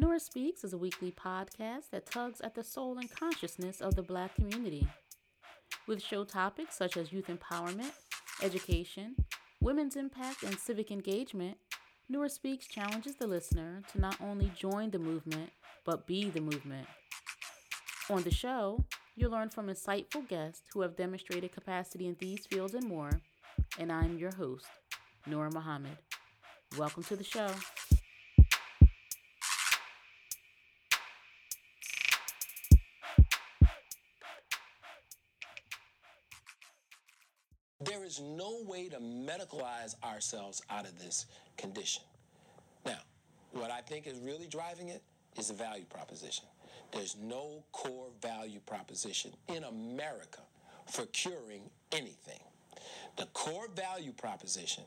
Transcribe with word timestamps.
Nora 0.00 0.18
Speaks 0.18 0.64
is 0.64 0.72
a 0.72 0.78
weekly 0.78 1.12
podcast 1.12 1.90
that 1.90 2.10
tugs 2.10 2.40
at 2.40 2.54
the 2.54 2.64
soul 2.64 2.96
and 2.96 3.14
consciousness 3.14 3.82
of 3.82 3.96
the 3.96 4.02
black 4.02 4.34
community. 4.34 4.88
With 5.86 6.02
show 6.02 6.24
topics 6.24 6.74
such 6.74 6.96
as 6.96 7.12
youth 7.12 7.26
empowerment, 7.26 7.92
education, 8.42 9.14
women's 9.60 9.96
impact, 9.96 10.42
and 10.42 10.58
civic 10.58 10.90
engagement, 10.90 11.58
Nora 12.08 12.30
Speaks 12.30 12.66
challenges 12.66 13.16
the 13.16 13.26
listener 13.26 13.82
to 13.92 14.00
not 14.00 14.16
only 14.22 14.50
join 14.56 14.90
the 14.90 14.98
movement, 14.98 15.50
but 15.84 16.06
be 16.06 16.30
the 16.30 16.40
movement. 16.40 16.86
On 18.08 18.22
the 18.22 18.30
show, 18.30 18.82
you'll 19.16 19.32
learn 19.32 19.50
from 19.50 19.66
insightful 19.66 20.26
guests 20.26 20.62
who 20.72 20.80
have 20.80 20.96
demonstrated 20.96 21.52
capacity 21.52 22.06
in 22.06 22.16
these 22.18 22.46
fields 22.46 22.72
and 22.72 22.88
more, 22.88 23.20
and 23.78 23.92
I'm 23.92 24.16
your 24.16 24.34
host, 24.34 24.64
Nora 25.26 25.50
Muhammad. 25.52 25.98
Welcome 26.78 27.02
to 27.02 27.16
the 27.16 27.24
show. 27.24 27.48
Is 38.10 38.20
no 38.20 38.58
way 38.66 38.88
to 38.88 38.98
medicalize 38.98 39.94
ourselves 40.02 40.62
out 40.68 40.84
of 40.84 40.98
this 40.98 41.26
condition. 41.56 42.02
Now, 42.84 42.98
what 43.52 43.70
I 43.70 43.80
think 43.82 44.08
is 44.08 44.18
really 44.18 44.48
driving 44.48 44.88
it 44.88 45.00
is 45.38 45.48
the 45.48 45.54
value 45.54 45.84
proposition. 45.84 46.46
There's 46.92 47.16
no 47.22 47.62
core 47.70 48.08
value 48.20 48.58
proposition 48.66 49.30
in 49.46 49.62
America 49.62 50.40
for 50.90 51.06
curing 51.06 51.62
anything. 51.92 52.40
The 53.16 53.26
core 53.26 53.68
value 53.76 54.12
proposition 54.12 54.82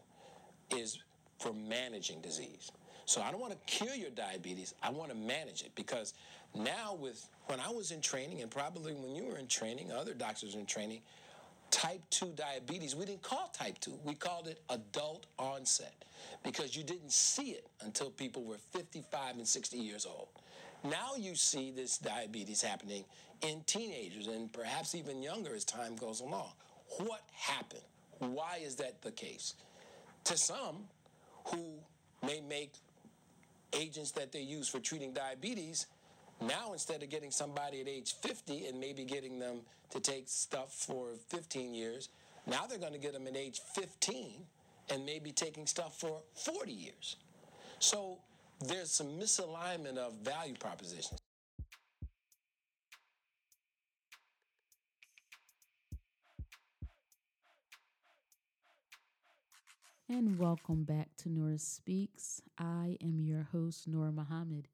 is 0.69 0.99
for 1.39 1.53
managing 1.53 2.19
disease. 2.19 2.71
So 3.05 3.21
I 3.21 3.31
don't 3.31 3.39
want 3.39 3.53
to 3.53 3.73
cure 3.73 3.95
your 3.95 4.09
diabetes. 4.09 4.73
I 4.83 4.89
want 4.89 5.11
to 5.11 5.15
manage 5.15 5.61
it 5.61 5.71
because 5.75 6.13
now 6.53 6.95
with 6.99 7.25
when 7.45 7.61
I 7.61 7.69
was 7.69 7.91
in 7.91 8.01
training 8.01 8.41
and 8.41 8.51
probably 8.51 8.93
when 8.93 9.15
you 9.15 9.25
were 9.25 9.37
in 9.37 9.47
training, 9.47 9.91
other 9.91 10.13
doctors 10.13 10.55
in 10.55 10.65
training, 10.65 11.01
type 11.73 12.01
2 12.11 12.33
diabetes, 12.35 12.95
we 12.95 13.03
didn't 13.03 13.23
call 13.23 13.47
type 13.47 13.79
2. 13.79 13.99
We 14.03 14.13
called 14.13 14.47
it 14.47 14.61
adult 14.69 15.25
onset 15.39 16.05
because 16.43 16.77
you 16.77 16.83
didn't 16.83 17.11
see 17.11 17.49
it 17.49 17.67
until 17.81 18.11
people 18.11 18.43
were 18.43 18.59
55 18.71 19.37
and 19.37 19.47
60 19.47 19.77
years 19.77 20.05
old. 20.05 20.27
Now 20.83 21.15
you 21.17 21.33
see 21.33 21.71
this 21.71 21.97
diabetes 21.97 22.61
happening 22.61 23.05
in 23.41 23.63
teenagers 23.65 24.27
and 24.27 24.53
perhaps 24.53 24.93
even 24.93 25.23
younger 25.23 25.55
as 25.55 25.65
time 25.65 25.95
goes 25.95 26.21
along. 26.21 26.51
What 26.99 27.21
happened? 27.33 27.81
Why 28.19 28.59
is 28.63 28.75
that 28.75 29.01
the 29.01 29.11
case? 29.11 29.55
To 30.25 30.37
some 30.37 30.85
who 31.45 31.79
may 32.23 32.39
make 32.39 32.73
agents 33.73 34.11
that 34.11 34.31
they 34.31 34.41
use 34.41 34.69
for 34.69 34.79
treating 34.79 35.11
diabetes, 35.11 35.87
now 36.47 36.73
instead 36.73 37.03
of 37.03 37.09
getting 37.09 37.31
somebody 37.31 37.81
at 37.81 37.87
age 37.87 38.15
50 38.21 38.67
and 38.67 38.79
maybe 38.79 39.03
getting 39.03 39.39
them 39.39 39.61
to 39.91 39.99
take 39.99 40.23
stuff 40.27 40.73
for 40.73 41.09
15 41.29 41.73
years, 41.73 42.09
now 42.47 42.65
they're 42.65 42.79
going 42.79 42.93
to 42.93 42.99
get 42.99 43.13
them 43.13 43.27
at 43.27 43.35
age 43.35 43.61
15 43.73 44.45
and 44.89 45.05
maybe 45.05 45.31
taking 45.31 45.65
stuff 45.65 45.99
for 45.99 46.21
40 46.35 46.71
years. 46.71 47.17
So 47.79 48.17
there's 48.59 48.91
some 48.91 49.19
misalignment 49.19 49.97
of 49.97 50.13
value 50.23 50.55
propositions. 50.55 51.19
And 60.09 60.37
welcome 60.37 60.83
back 60.83 61.09
to 61.19 61.29
Nora 61.29 61.57
Speaks. 61.57 62.41
I 62.59 62.97
am 63.01 63.19
your 63.19 63.47
host, 63.51 63.87
Nora 63.87 64.11
Muhammad. 64.11 64.67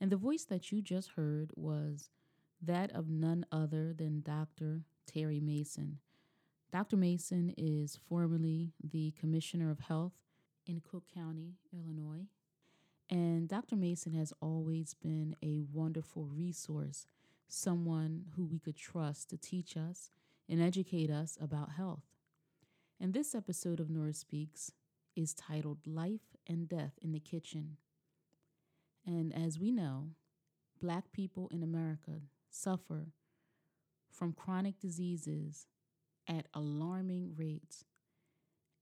And 0.00 0.12
the 0.12 0.16
voice 0.16 0.44
that 0.44 0.70
you 0.70 0.82
just 0.82 1.12
heard 1.12 1.50
was 1.56 2.10
that 2.62 2.92
of 2.92 3.08
none 3.08 3.46
other 3.50 3.92
than 3.92 4.20
Dr. 4.20 4.82
Terry 5.06 5.40
Mason. 5.40 5.98
Dr. 6.72 6.96
Mason 6.96 7.54
is 7.56 7.98
formerly 8.08 8.72
the 8.82 9.12
Commissioner 9.18 9.70
of 9.70 9.80
Health 9.80 10.12
in 10.66 10.80
Cook 10.80 11.04
County, 11.14 11.54
Illinois. 11.72 12.26
And 13.08 13.48
Dr. 13.48 13.76
Mason 13.76 14.14
has 14.14 14.32
always 14.40 14.94
been 14.94 15.36
a 15.42 15.62
wonderful 15.72 16.24
resource, 16.24 17.06
someone 17.48 18.24
who 18.36 18.44
we 18.44 18.58
could 18.58 18.76
trust 18.76 19.30
to 19.30 19.38
teach 19.38 19.76
us 19.76 20.10
and 20.48 20.60
educate 20.60 21.10
us 21.10 21.38
about 21.40 21.72
health. 21.72 22.02
And 23.00 23.14
this 23.14 23.34
episode 23.34 23.78
of 23.78 23.90
Nora 23.90 24.12
Speaks 24.12 24.72
is 25.14 25.34
titled 25.34 25.78
Life 25.86 26.36
and 26.46 26.68
Death 26.68 26.98
in 27.00 27.12
the 27.12 27.20
Kitchen. 27.20 27.76
And 29.06 29.32
as 29.34 29.58
we 29.58 29.70
know, 29.70 30.08
black 30.80 31.12
people 31.12 31.48
in 31.52 31.62
America 31.62 32.22
suffer 32.50 33.12
from 34.10 34.32
chronic 34.32 34.80
diseases 34.80 35.66
at 36.28 36.46
alarming 36.54 37.34
rates. 37.36 37.84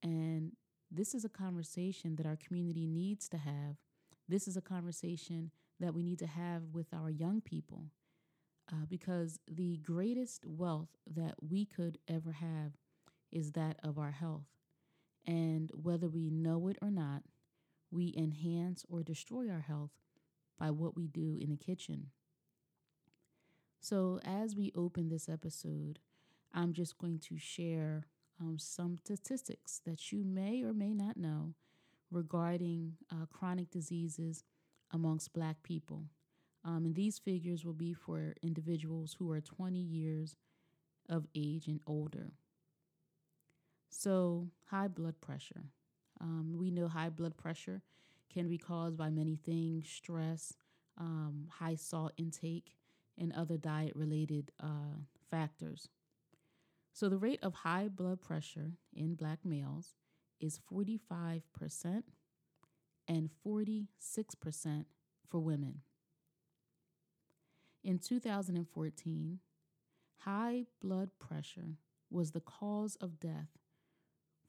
And 0.03 0.53
this 0.91 1.15
is 1.15 1.25
a 1.25 1.29
conversation 1.29 2.17
that 2.17 2.27
our 2.27 2.37
community 2.37 2.87
needs 2.87 3.29
to 3.31 3.37
have. 3.37 3.77
This 4.29 4.49
is 4.49 4.57
a 4.57 4.63
conversation 4.63 5.51
that 5.81 5.93
we 5.95 6.03
need 6.03 6.19
to 6.21 6.27
have 6.27 6.63
with 6.73 6.87
our 6.95 7.11
young 7.11 7.41
people 7.41 7.87
uh, 8.73 8.87
because 8.89 9.39
the 9.51 9.77
greatest 9.79 10.47
wealth 10.47 10.89
that 11.07 11.35
we 11.47 11.67
could 11.67 11.99
ever 12.09 12.33
have 12.33 12.73
is 13.31 13.53
that 13.53 13.79
of 13.83 13.99
our 13.99 14.13
health. 14.13 14.47
And 15.27 15.71
whether 15.75 16.09
we 16.09 16.31
know 16.31 16.69
it 16.69 16.79
or 16.81 16.91
not, 16.91 17.23
we 17.91 18.15
enhance 18.17 18.85
or 18.89 19.03
destroy 19.03 19.51
our 19.51 19.61
health 19.61 19.91
by 20.59 20.71
what 20.71 20.97
we 20.97 21.07
do 21.07 21.37
in 21.41 21.51
the 21.51 21.57
kitchen. 21.57 22.09
So, 23.81 24.19
as 24.25 24.57
we 24.57 24.73
open 24.75 25.09
this 25.09 25.29
episode, 25.29 25.99
I'm 26.53 26.73
just 26.73 26.97
going 26.99 27.19
to 27.21 27.39
share 27.39 28.07
um, 28.41 28.59
some 28.59 28.97
statistics 28.99 29.81
that 29.85 30.11
you 30.11 30.25
may 30.25 30.63
or 30.63 30.73
may 30.73 30.95
not 30.95 31.17
know 31.17 31.55
regarding 32.11 32.97
uh, 33.11 33.27
chronic 33.33 33.71
diseases 33.71 34.45
amongst 34.93 35.33
Black 35.33 35.63
people. 35.63 36.05
Um, 36.65 36.87
and 36.87 36.95
these 36.95 37.19
figures 37.19 37.65
will 37.65 37.75
be 37.75 37.93
for 37.93 38.35
individuals 38.43 39.17
who 39.19 39.31
are 39.31 39.41
20 39.41 39.79
years 39.79 40.37
of 41.09 41.27
age 41.35 41.67
and 41.67 41.81
older. 41.87 42.33
So, 43.91 44.49
high 44.67 44.89
blood 44.89 45.21
pressure. 45.21 45.65
Um, 46.21 46.55
we 46.59 46.71
know 46.71 46.89
high 46.89 47.11
blood 47.11 47.37
pressure 47.37 47.83
can 48.35 48.49
be 48.49 48.59
caused 48.59 48.97
by 48.97 49.11
many 49.11 49.37
things 49.37 49.89
stress, 49.89 50.55
um, 50.99 51.47
high 51.51 51.77
salt 51.77 52.13
intake, 52.17 52.75
and 53.17 53.33
other 53.33 53.57
diet 53.57 53.95
related 53.95 54.51
uh, 54.61 54.99
factors. 55.31 55.89
So, 56.93 57.09
the 57.09 57.19
rate 57.19 57.41
of 57.43 57.55
high 57.55 57.89
blood 57.89 58.21
pressure 58.21 58.73
in 58.93 59.15
black 59.15 59.45
males 59.45 59.95
is 60.41 60.61
45% 60.73 61.43
and 63.09 63.31
46% 63.47 64.85
for 65.29 65.41
women. 65.41 65.81
In 67.83 67.99
2014, 67.99 69.39
high 70.19 70.65
blood 70.81 71.11
pressure 71.19 71.77
was 72.11 72.31
the 72.31 72.41
cause 72.41 72.97
of 72.97 73.21
death 73.21 73.59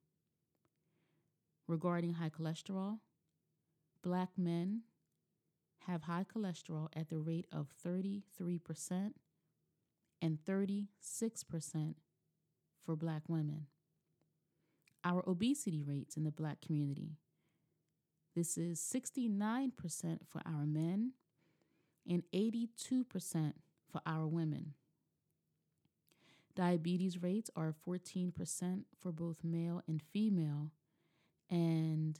Regarding 1.68 2.14
high 2.14 2.30
cholesterol, 2.30 2.98
black 4.02 4.30
men 4.36 4.82
have 5.86 6.02
high 6.02 6.24
cholesterol 6.24 6.88
at 6.94 7.08
the 7.08 7.18
rate 7.18 7.46
of 7.52 7.68
33% 7.84 9.12
and 10.20 10.38
36% 10.44 11.94
for 12.84 12.96
black 12.96 13.22
women. 13.28 13.68
Our 15.04 15.28
obesity 15.28 15.82
rates 15.82 16.16
in 16.16 16.22
the 16.24 16.30
black 16.30 16.60
community. 16.60 17.16
This 18.34 18.56
is 18.56 18.80
69% 18.80 19.72
for 20.28 20.40
our 20.46 20.64
men 20.64 21.12
and 22.08 22.22
82% 22.32 23.52
for 23.92 24.00
our 24.06 24.26
women. 24.26 24.72
Diabetes 26.54 27.22
rates 27.22 27.50
are 27.54 27.74
14% 27.86 28.84
for 28.98 29.12
both 29.12 29.44
male 29.44 29.82
and 29.86 30.02
female, 30.12 30.70
and 31.50 32.18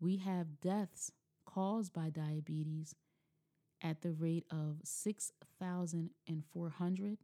we 0.00 0.16
have 0.18 0.60
deaths 0.60 1.10
caused 1.44 1.92
by 1.92 2.10
diabetes 2.10 2.96
at 3.82 4.02
the 4.02 4.12
rate 4.12 4.44
of 4.50 4.78
6,400 4.84 7.18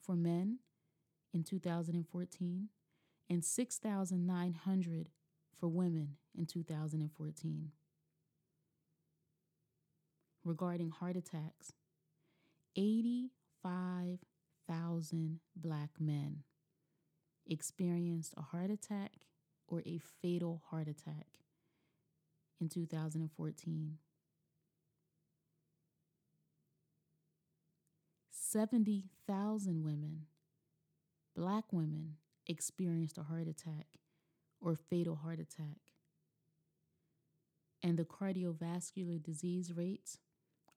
for 0.00 0.14
men 0.14 0.60
in 1.32 1.42
2014 1.42 2.68
and 3.28 3.44
6,900 3.44 5.10
for 5.58 5.68
women 5.68 6.16
in 6.36 6.46
2014 6.46 7.72
regarding 10.44 10.90
heart 10.90 11.16
attacks. 11.16 11.72
85 12.76 14.18
70,000 14.66 15.40
black 15.56 15.90
men 16.00 16.42
experienced 17.46 18.34
a 18.36 18.42
heart 18.42 18.70
attack 18.70 19.12
or 19.68 19.82
a 19.84 20.00
fatal 20.22 20.62
heart 20.70 20.88
attack 20.88 21.26
in 22.60 22.68
2014. 22.68 23.98
70,000 28.30 29.84
women, 29.84 30.26
black 31.34 31.64
women, 31.72 32.16
experienced 32.46 33.18
a 33.18 33.24
heart 33.24 33.48
attack 33.48 33.86
or 34.60 34.76
fatal 34.76 35.16
heart 35.16 35.40
attack. 35.40 35.78
And 37.82 37.98
the 37.98 38.04
cardiovascular 38.04 39.22
disease 39.22 39.72
rates 39.74 40.18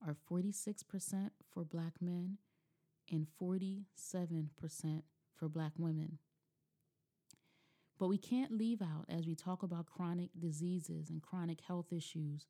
are 0.06 0.16
46% 0.30 1.32
for 1.52 1.64
black 1.64 1.94
men 2.02 2.38
and 3.12 3.28
47% 3.42 3.76
for 5.36 5.48
black 5.50 5.74
women. 5.78 6.20
But 8.00 8.08
we 8.08 8.18
can't 8.18 8.52
leave 8.52 8.82
out, 8.82 9.06
as 9.10 9.26
we 9.26 9.36
talk 9.36 9.64
about 9.64 9.88
chronic 9.88 10.30
diseases 10.38 11.10
and 11.10 11.22
chronic 11.22 11.62
health 11.62 11.92
issues 11.92 12.46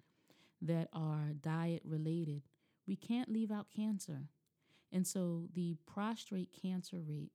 that 0.61 0.89
are 0.91 1.31
diet 1.39 1.83
related, 1.85 2.41
we 2.85 2.95
can't 2.95 3.29
leave 3.29 3.51
out 3.51 3.67
cancer. 3.73 4.29
And 4.91 5.05
so 5.05 5.47
the 5.53 5.77
prostrate 5.85 6.49
cancer 6.61 7.01
rate 7.05 7.31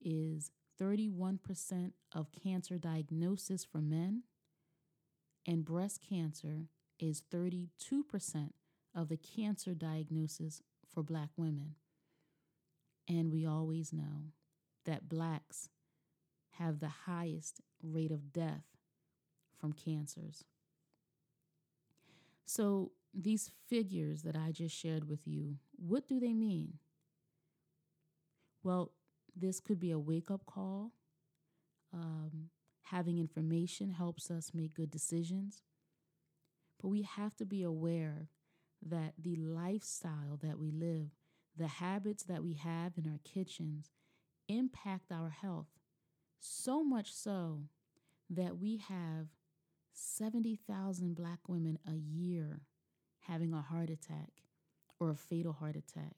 is 0.00 0.50
31% 0.80 1.92
of 2.14 2.32
cancer 2.32 2.78
diagnosis 2.78 3.64
for 3.64 3.78
men, 3.78 4.22
and 5.46 5.64
breast 5.64 6.00
cancer 6.08 6.66
is 6.98 7.22
32% 7.32 7.68
of 8.94 9.08
the 9.08 9.16
cancer 9.16 9.74
diagnosis 9.74 10.62
for 10.86 11.02
black 11.02 11.30
women. 11.36 11.74
And 13.08 13.32
we 13.32 13.46
always 13.46 13.92
know 13.92 14.32
that 14.84 15.08
blacks 15.08 15.68
have 16.58 16.80
the 16.80 16.88
highest 17.06 17.60
rate 17.82 18.10
of 18.10 18.32
death 18.32 18.64
from 19.58 19.72
cancers. 19.72 20.44
So, 22.44 22.92
these 23.14 23.50
figures 23.68 24.22
that 24.22 24.36
I 24.36 24.52
just 24.52 24.76
shared 24.76 25.08
with 25.08 25.26
you, 25.26 25.56
what 25.76 26.08
do 26.08 26.20
they 26.20 26.34
mean? 26.34 26.78
Well, 28.62 28.92
this 29.34 29.60
could 29.60 29.80
be 29.80 29.90
a 29.90 29.98
wake 29.98 30.30
up 30.30 30.44
call. 30.46 30.92
Um, 31.92 32.50
having 32.82 33.18
information 33.18 33.90
helps 33.90 34.30
us 34.30 34.52
make 34.54 34.74
good 34.74 34.90
decisions. 34.90 35.62
But 36.80 36.88
we 36.88 37.02
have 37.02 37.36
to 37.36 37.44
be 37.44 37.62
aware 37.62 38.28
that 38.86 39.14
the 39.18 39.36
lifestyle 39.36 40.38
that 40.42 40.58
we 40.58 40.70
live, 40.70 41.10
the 41.56 41.66
habits 41.66 42.22
that 42.24 42.42
we 42.42 42.54
have 42.54 42.92
in 42.96 43.06
our 43.06 43.20
kitchens, 43.24 43.90
impact 44.48 45.12
our 45.12 45.30
health 45.30 45.68
so 46.38 46.84
much 46.84 47.12
so 47.12 47.64
that 48.30 48.58
we 48.58 48.76
have 48.88 49.26
70,000 49.92 51.14
black 51.14 51.40
women 51.48 51.78
a 51.86 51.94
year 51.94 52.60
having 53.28 53.52
a 53.52 53.60
heart 53.60 53.90
attack 53.90 54.30
or 54.98 55.10
a 55.10 55.16
fatal 55.16 55.52
heart 55.52 55.76
attack, 55.76 56.16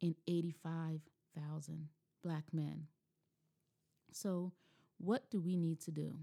and 0.00 0.16
85,000 0.26 1.88
black 2.24 2.44
men. 2.52 2.86
So, 4.10 4.52
what 4.98 5.30
do 5.30 5.40
we 5.40 5.56
need 5.56 5.80
to 5.82 5.90
do 5.90 6.16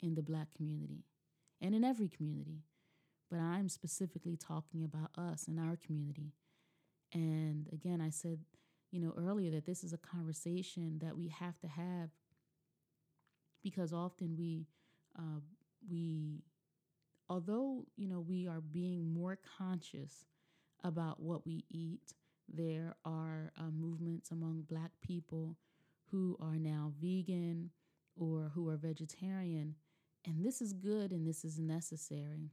in 0.00 0.14
the 0.14 0.22
black 0.22 0.54
community 0.54 1.04
and 1.60 1.74
in 1.74 1.84
every 1.84 2.08
community? 2.08 2.62
But 3.30 3.40
I'm 3.40 3.68
specifically 3.68 4.36
talking 4.36 4.84
about 4.84 5.10
us 5.16 5.46
and 5.48 5.60
our 5.60 5.76
community. 5.76 6.32
And 7.12 7.66
again, 7.72 8.00
I 8.00 8.10
said, 8.10 8.40
you 8.90 9.00
know, 9.00 9.12
earlier 9.16 9.50
that 9.50 9.66
this 9.66 9.84
is 9.84 9.92
a 9.92 9.98
conversation 9.98 10.98
that 11.02 11.16
we 11.16 11.28
have 11.28 11.58
to 11.60 11.68
have 11.68 12.10
because 13.62 13.92
often 13.92 14.36
we 14.38 14.66
uh, 15.18 15.40
we 15.90 16.42
although 17.28 17.84
you 17.96 18.08
know 18.08 18.20
we 18.20 18.46
are 18.46 18.60
being 18.60 19.12
more 19.12 19.38
conscious 19.58 20.24
about 20.84 21.20
what 21.20 21.46
we 21.46 21.64
eat 21.70 22.14
there 22.52 22.96
are 23.04 23.52
uh, 23.58 23.70
movements 23.70 24.30
among 24.30 24.62
black 24.62 24.92
people 25.02 25.56
who 26.10 26.36
are 26.40 26.56
now 26.56 26.92
vegan 27.00 27.70
or 28.16 28.50
who 28.54 28.68
are 28.68 28.76
vegetarian 28.76 29.74
and 30.26 30.44
this 30.44 30.62
is 30.62 30.72
good 30.72 31.12
and 31.12 31.26
this 31.26 31.44
is 31.44 31.58
necessary 31.58 32.50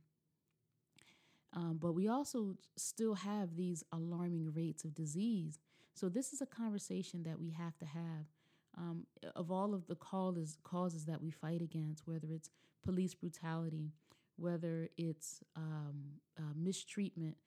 um, 1.55 1.77
but 1.81 1.93
we 1.93 2.07
also 2.07 2.57
still 2.75 3.15
have 3.15 3.55
these 3.55 3.83
alarming 3.91 4.51
rates 4.53 4.83
of 4.83 4.93
disease. 4.93 5.57
So 5.93 6.09
this 6.09 6.33
is 6.33 6.41
a 6.41 6.45
conversation 6.45 7.23
that 7.23 7.39
we 7.39 7.51
have 7.51 7.77
to 7.77 7.85
have. 7.85 8.25
Um, 8.77 9.05
of 9.37 9.51
all 9.51 9.73
of 9.73 9.87
the 9.87 9.95
causes 9.95 10.57
causes 10.63 11.05
that 11.05 11.21
we 11.21 11.31
fight 11.31 11.61
against, 11.61 12.05
whether 12.05 12.27
it's 12.29 12.49
police 12.83 13.13
brutality, 13.13 13.93
whether 14.35 14.89
it's 14.97 15.41
um, 15.55 16.19
uh, 16.37 16.53
mistreatment, 16.57 17.37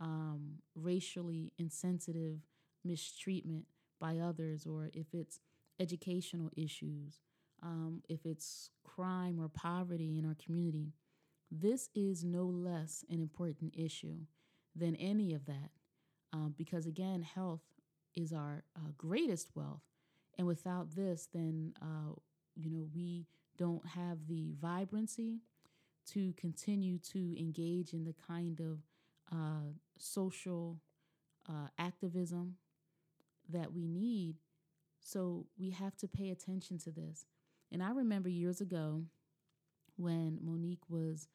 um, 0.00 0.54
racially 0.74 1.52
insensitive 1.58 2.38
mistreatment 2.84 3.66
by 4.00 4.16
others, 4.16 4.64
or 4.64 4.88
if 4.94 5.08
it's 5.12 5.40
educational 5.78 6.48
issues, 6.56 7.20
um, 7.62 8.02
if 8.08 8.24
it's 8.24 8.70
crime 8.82 9.38
or 9.38 9.48
poverty 9.48 10.18
in 10.18 10.24
our 10.24 10.36
community, 10.42 10.94
this 11.50 11.88
is 11.94 12.24
no 12.24 12.44
less 12.44 13.04
an 13.10 13.20
important 13.20 13.74
issue 13.76 14.18
than 14.74 14.94
any 14.96 15.34
of 15.34 15.46
that. 15.46 15.70
Um, 16.32 16.54
because 16.56 16.86
again, 16.86 17.22
health 17.22 17.62
is 18.14 18.32
our 18.32 18.64
uh, 18.76 18.90
greatest 18.96 19.48
wealth 19.54 19.82
and 20.38 20.46
without 20.46 20.94
this, 20.94 21.28
then, 21.34 21.74
uh, 21.82 22.14
you 22.54 22.70
know, 22.70 22.86
we 22.94 23.26
don't 23.58 23.84
have 23.86 24.28
the 24.28 24.54
vibrancy 24.60 25.40
to 26.12 26.32
continue 26.36 26.98
to 26.98 27.38
engage 27.38 27.92
in 27.92 28.04
the 28.04 28.14
kind 28.26 28.60
of 28.60 28.78
uh, 29.32 29.72
social 29.98 30.78
uh, 31.48 31.66
activism 31.76 32.54
that 33.48 33.72
we 33.72 33.88
need. 33.88 34.36
So 35.00 35.46
we 35.58 35.70
have 35.70 35.96
to 35.96 36.08
pay 36.08 36.30
attention 36.30 36.78
to 36.78 36.92
this. 36.92 37.26
And 37.72 37.82
I 37.82 37.90
remember 37.90 38.28
years 38.28 38.60
ago 38.60 39.02
when 39.98 40.38
Mo'Nique 40.42 40.88
was 40.88 41.28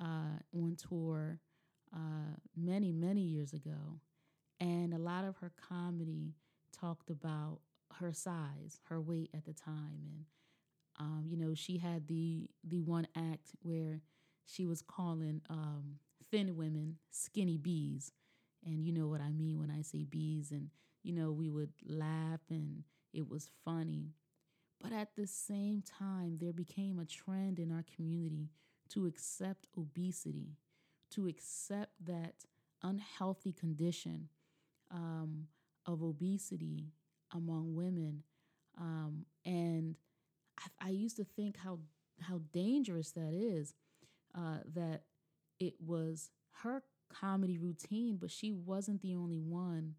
uh, 0.00 0.40
on 0.54 0.76
tour 0.76 1.40
uh, 1.94 2.36
many, 2.56 2.92
many 2.92 3.22
years 3.22 3.52
ago, 3.52 4.00
and 4.60 4.94
a 4.94 4.98
lot 4.98 5.24
of 5.24 5.36
her 5.38 5.52
comedy 5.68 6.34
talked 6.72 7.10
about 7.10 7.60
her 8.00 8.12
size, 8.12 8.80
her 8.88 9.00
weight 9.00 9.30
at 9.34 9.44
the 9.44 9.52
time, 9.54 10.00
and 10.02 10.24
um, 10.98 11.24
you 11.28 11.36
know 11.36 11.54
she 11.54 11.78
had 11.78 12.08
the 12.08 12.48
the 12.64 12.80
one 12.80 13.06
act 13.16 13.54
where 13.62 14.00
she 14.46 14.66
was 14.66 14.82
calling 14.82 15.42
um, 15.50 15.98
thin 16.30 16.56
women 16.56 16.96
skinny 17.10 17.58
bees, 17.58 18.12
and 18.64 18.84
you 18.84 18.92
know 18.92 19.08
what 19.08 19.20
I 19.20 19.32
mean 19.32 19.58
when 19.58 19.70
I 19.70 19.82
say 19.82 20.04
bees, 20.04 20.50
and 20.50 20.70
you 21.02 21.12
know 21.12 21.32
we 21.32 21.50
would 21.50 21.72
laugh 21.86 22.40
and 22.50 22.84
it 23.12 23.28
was 23.28 23.50
funny, 23.64 24.12
but 24.82 24.92
at 24.92 25.16
the 25.16 25.26
same 25.26 25.82
time 25.82 26.38
there 26.40 26.52
became 26.52 26.98
a 26.98 27.04
trend 27.04 27.58
in 27.58 27.72
our 27.72 27.84
community 27.94 28.50
to 28.90 29.06
accept 29.06 29.66
obesity, 29.76 30.56
to 31.10 31.26
accept 31.26 31.92
that 32.04 32.34
unhealthy 32.82 33.52
condition 33.52 34.28
um, 34.90 35.46
of 35.86 36.02
obesity 36.02 36.92
among 37.32 37.74
women. 37.74 38.22
Um, 38.78 39.24
and 39.44 39.96
I, 40.58 40.88
I, 40.88 40.90
used 40.90 41.16
to 41.16 41.24
think 41.24 41.56
how 41.56 41.78
how 42.20 42.40
dangerous 42.52 43.12
that 43.12 43.32
is. 43.32 43.74
Uh, 44.34 44.58
that 44.74 45.00
it 45.58 45.74
was 45.80 46.30
her 46.62 46.82
comedy 47.08 47.56
routine, 47.56 48.18
but 48.20 48.30
she 48.30 48.52
wasn't 48.52 49.00
the 49.00 49.14
only 49.14 49.38
one. 49.38 49.94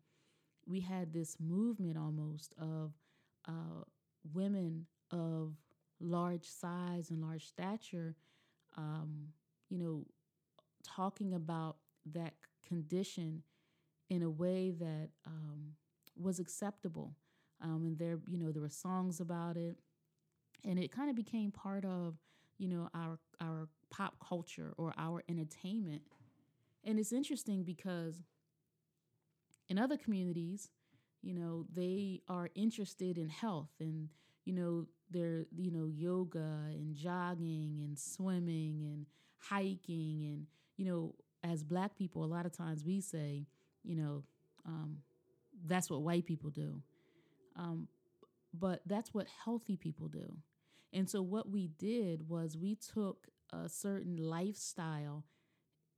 We 0.68 0.82
had 0.82 1.12
this 1.12 1.38
movement 1.40 1.98
almost 1.98 2.54
of 2.60 2.92
uh, 3.48 3.84
women 4.34 4.86
of 5.12 5.54
large 6.00 6.46
size 6.46 7.10
and 7.10 7.22
large 7.22 7.48
stature, 7.48 8.16
um, 8.78 9.30
you 9.70 9.78
know, 9.78 10.06
talking 10.84 11.34
about 11.34 11.78
that 12.14 12.34
condition 12.68 13.44
in 14.10 14.24
a 14.24 14.30
way 14.30 14.72
that 14.72 15.10
um, 15.26 15.74
was 16.16 16.40
acceptable. 16.40 17.16
Um, 17.62 17.84
and 17.86 17.98
there, 17.98 18.20
you 18.30 18.38
know, 18.38 18.52
there 18.52 18.62
were 18.62 18.70
songs 18.70 19.20
about 19.20 19.58
it, 19.58 19.78
and 20.64 20.78
it 20.78 20.92
kind 20.92 21.10
of 21.10 21.16
became 21.16 21.52
part 21.52 21.86
of, 21.86 22.16
you 22.60 22.68
know, 22.68 22.90
our 22.94 23.18
our 23.42 23.68
pop 23.90 24.16
culture 24.26 24.74
or 24.78 24.94
our 24.98 25.24
entertainment. 25.28 26.04
And 26.84 27.00
it's 27.00 27.12
interesting 27.12 27.64
because 27.64 28.22
in 29.70 29.78
other 29.78 29.98
communities, 29.98 30.70
you 31.22 31.34
know, 31.34 31.66
they 31.74 32.22
are 32.28 32.50
interested 32.56 33.18
in 33.18 33.30
health 33.30 33.72
and 33.80 34.10
you 34.46 34.54
know, 34.54 34.86
they're 35.12 35.46
you 35.58 35.72
know 35.72 35.88
yoga 35.88 36.70
and 36.70 36.96
jogging 36.96 37.82
and 37.84 37.98
swimming 37.98 38.84
and 38.84 39.06
hiking 39.40 40.24
and 40.24 40.46
you 40.78 40.86
know, 40.86 41.16
as 41.44 41.64
Black 41.64 41.96
people, 41.96 42.24
a 42.24 42.26
lot 42.26 42.46
of 42.46 42.52
times 42.52 42.84
we 42.84 43.02
say, 43.02 43.46
you 43.84 43.96
know, 43.96 44.24
um, 44.66 44.98
that's 45.66 45.90
what 45.90 46.02
white 46.02 46.26
people 46.26 46.50
do. 46.50 46.82
Um, 47.56 47.88
but 48.54 48.82
that's 48.86 49.14
what 49.14 49.28
healthy 49.44 49.76
people 49.76 50.08
do. 50.08 50.38
And 50.94 51.10
so 51.10 51.22
what 51.22 51.50
we 51.50 51.68
did 51.68 52.30
was 52.30 52.58
we 52.58 52.76
took 52.76 53.28
a 53.52 53.68
certain 53.70 54.18
lifestyle 54.18 55.26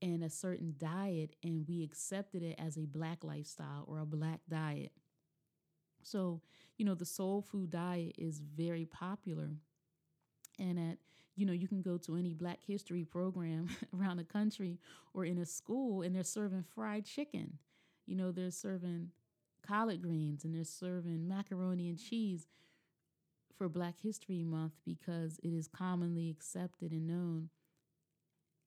and 0.02 0.24
a 0.24 0.30
certain 0.30 0.76
diet 0.78 1.36
and 1.44 1.66
we 1.68 1.84
accepted 1.84 2.42
it 2.42 2.56
as 2.58 2.78
a 2.78 2.86
black 2.86 3.24
lifestyle 3.24 3.86
or 3.88 4.00
a 4.00 4.06
black 4.06 4.40
diet. 4.50 4.92
So, 6.10 6.42
you 6.78 6.86
know, 6.86 6.96
the 6.96 7.06
soul 7.06 7.42
food 7.42 7.70
diet 7.70 8.16
is 8.18 8.40
very 8.40 8.86
popular. 8.86 9.50
And 10.58 10.80
at, 10.80 10.98
you 11.36 11.46
know, 11.46 11.54
you 11.54 11.68
can 11.68 11.82
go 11.82 11.98
to 11.98 12.16
any 12.16 12.34
black 12.34 12.60
history 12.66 13.06
program 13.06 13.70
around 13.98 14.18
the 14.18 14.24
country 14.24 14.80
or 15.14 15.26
in 15.26 15.38
a 15.38 15.46
school 15.46 16.02
and 16.02 16.16
they're 16.16 16.24
serving 16.24 16.64
fried 16.76 17.06
chicken. 17.06 17.58
You 18.06 18.16
know, 18.16 18.32
they're 18.32 18.52
serving 18.52 19.12
collard 19.66 20.02
greens 20.02 20.44
and 20.44 20.56
they're 20.56 20.64
serving 20.64 21.28
macaroni 21.28 21.90
and 21.90 22.00
cheese 22.00 22.48
for 23.58 23.70
Black 23.70 23.96
History 24.02 24.44
Month 24.44 24.74
because 24.86 25.40
it 25.44 25.54
is 25.54 25.68
commonly 25.68 26.30
accepted 26.30 26.92
and 26.92 27.06
known 27.06 27.50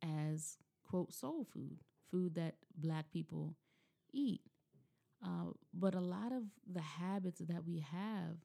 as, 0.03 0.59
quote, 0.85 1.13
soul 1.13 1.47
food, 1.53 1.79
food 2.11 2.35
that 2.35 2.57
black 2.77 3.11
people 3.11 3.57
eat. 4.13 4.43
Uh, 5.25 5.53
but 5.73 5.95
a 5.95 6.01
lot 6.01 6.33
of 6.33 6.43
the 6.71 6.81
habits 6.81 7.41
that 7.49 7.65
we 7.65 7.79
have 7.79 8.39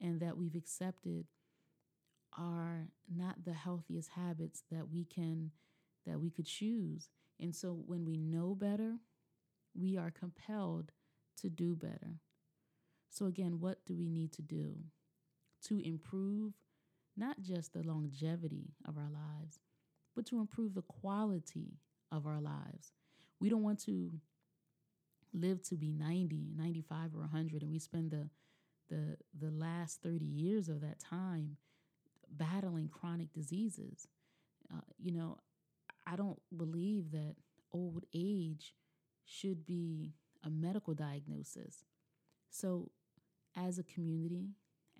and 0.00 0.20
that 0.20 0.36
we've 0.36 0.56
accepted 0.56 1.26
are 2.36 2.88
not 3.14 3.44
the 3.44 3.52
healthiest 3.52 4.10
habits 4.10 4.62
that 4.70 4.88
we 4.90 5.04
can 5.04 5.50
that 6.06 6.20
we 6.20 6.30
could 6.30 6.46
choose. 6.46 7.08
And 7.40 7.54
so 7.54 7.82
when 7.86 8.04
we 8.04 8.16
know 8.16 8.54
better, 8.54 8.96
we 9.74 9.96
are 9.96 10.10
compelled 10.10 10.90
to 11.40 11.50
do 11.50 11.76
better. 11.76 12.20
So 13.10 13.26
again, 13.26 13.60
what 13.60 13.84
do 13.86 13.94
we 13.94 14.08
need 14.08 14.32
to 14.34 14.42
do? 14.42 14.76
to 15.64 15.80
improve 15.80 16.52
not 17.16 17.40
just 17.42 17.72
the 17.72 17.82
longevity 17.82 18.74
of 18.86 18.96
our 18.96 19.10
lives, 19.10 19.58
but 20.14 20.26
to 20.26 20.40
improve 20.40 20.74
the 20.74 20.82
quality 20.82 21.78
of 22.12 22.26
our 22.26 22.40
lives. 22.40 22.92
We 23.40 23.48
don't 23.48 23.62
want 23.62 23.80
to 23.84 24.12
live 25.32 25.62
to 25.62 25.76
be 25.76 25.92
90, 25.92 26.52
95 26.56 27.14
or 27.14 27.20
100 27.20 27.62
and 27.62 27.72
we 27.72 27.78
spend 27.78 28.10
the 28.10 28.28
the 28.88 29.16
the 29.38 29.50
last 29.50 30.02
30 30.02 30.24
years 30.24 30.68
of 30.68 30.80
that 30.80 30.98
time 30.98 31.56
battling 32.30 32.88
chronic 32.88 33.32
diseases. 33.32 34.08
Uh, 34.72 34.80
you 34.98 35.12
know, 35.12 35.38
I 36.06 36.16
don't 36.16 36.40
believe 36.56 37.10
that 37.12 37.36
old 37.72 38.04
age 38.14 38.74
should 39.24 39.66
be 39.66 40.14
a 40.44 40.50
medical 40.50 40.94
diagnosis. 40.94 41.84
So, 42.50 42.90
as 43.56 43.78
a 43.78 43.82
community, 43.82 44.50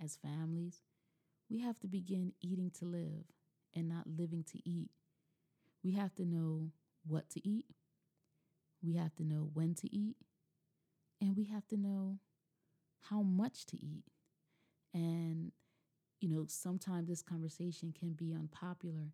as 0.02 0.16
families, 0.16 0.82
we 1.50 1.60
have 1.60 1.78
to 1.80 1.86
begin 1.86 2.32
eating 2.40 2.70
to 2.78 2.84
live 2.84 3.24
and 3.74 3.88
not 3.88 4.06
living 4.06 4.44
to 4.52 4.68
eat. 4.68 4.90
We 5.82 5.92
have 5.92 6.14
to 6.16 6.24
know 6.24 6.72
what 7.06 7.30
to 7.30 7.48
eat. 7.48 7.66
We 8.82 8.94
have 8.94 9.14
to 9.16 9.24
know 9.24 9.50
when 9.54 9.74
to 9.76 9.94
eat. 9.94 10.16
And 11.20 11.36
we 11.36 11.44
have 11.44 11.66
to 11.68 11.76
know 11.76 12.18
how 13.02 13.22
much 13.22 13.66
to 13.66 13.76
eat. 13.76 14.04
And, 14.94 15.52
you 16.20 16.28
know, 16.28 16.44
sometimes 16.48 17.08
this 17.08 17.22
conversation 17.22 17.92
can 17.98 18.12
be 18.12 18.32
unpopular 18.32 19.12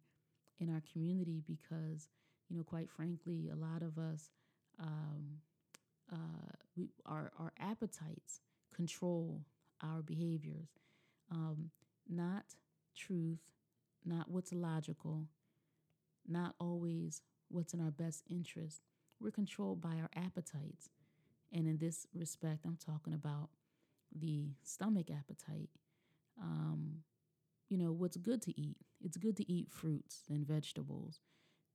in 0.58 0.72
our 0.72 0.82
community 0.92 1.42
because, 1.46 2.08
you 2.48 2.56
know, 2.56 2.62
quite 2.64 2.90
frankly, 2.90 3.48
a 3.52 3.56
lot 3.56 3.82
of 3.82 3.98
us, 3.98 4.30
um, 4.78 5.40
uh, 6.12 6.52
we, 6.76 6.90
our, 7.06 7.32
our 7.38 7.52
appetites 7.58 8.40
control 8.74 9.42
our 9.82 10.02
behaviors. 10.02 10.68
Um, 11.30 11.70
not 12.08 12.44
truth, 12.96 13.40
not 14.04 14.30
what's 14.30 14.52
logical, 14.52 15.26
not 16.26 16.54
always 16.60 17.22
what's 17.48 17.74
in 17.74 17.80
our 17.80 17.90
best 17.90 18.24
interest. 18.28 18.82
We're 19.24 19.30
controlled 19.30 19.80
by 19.80 19.96
our 19.96 20.10
appetites. 20.14 20.90
And 21.50 21.66
in 21.66 21.78
this 21.78 22.06
respect, 22.14 22.66
I'm 22.66 22.76
talking 22.76 23.14
about 23.14 23.48
the 24.14 24.50
stomach 24.62 25.06
appetite. 25.10 25.70
Um, 26.38 26.98
you 27.70 27.78
know, 27.78 27.90
what's 27.90 28.18
good 28.18 28.42
to 28.42 28.60
eat? 28.60 28.76
It's 29.02 29.16
good 29.16 29.38
to 29.38 29.50
eat 29.50 29.72
fruits 29.72 30.24
and 30.28 30.46
vegetables 30.46 31.20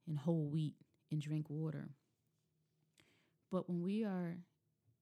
and 0.08 0.20
whole 0.20 0.48
wheat 0.48 0.76
and 1.12 1.20
drink 1.20 1.48
water. 1.50 1.90
But 3.52 3.68
when 3.68 3.82
we 3.82 4.04
are 4.04 4.38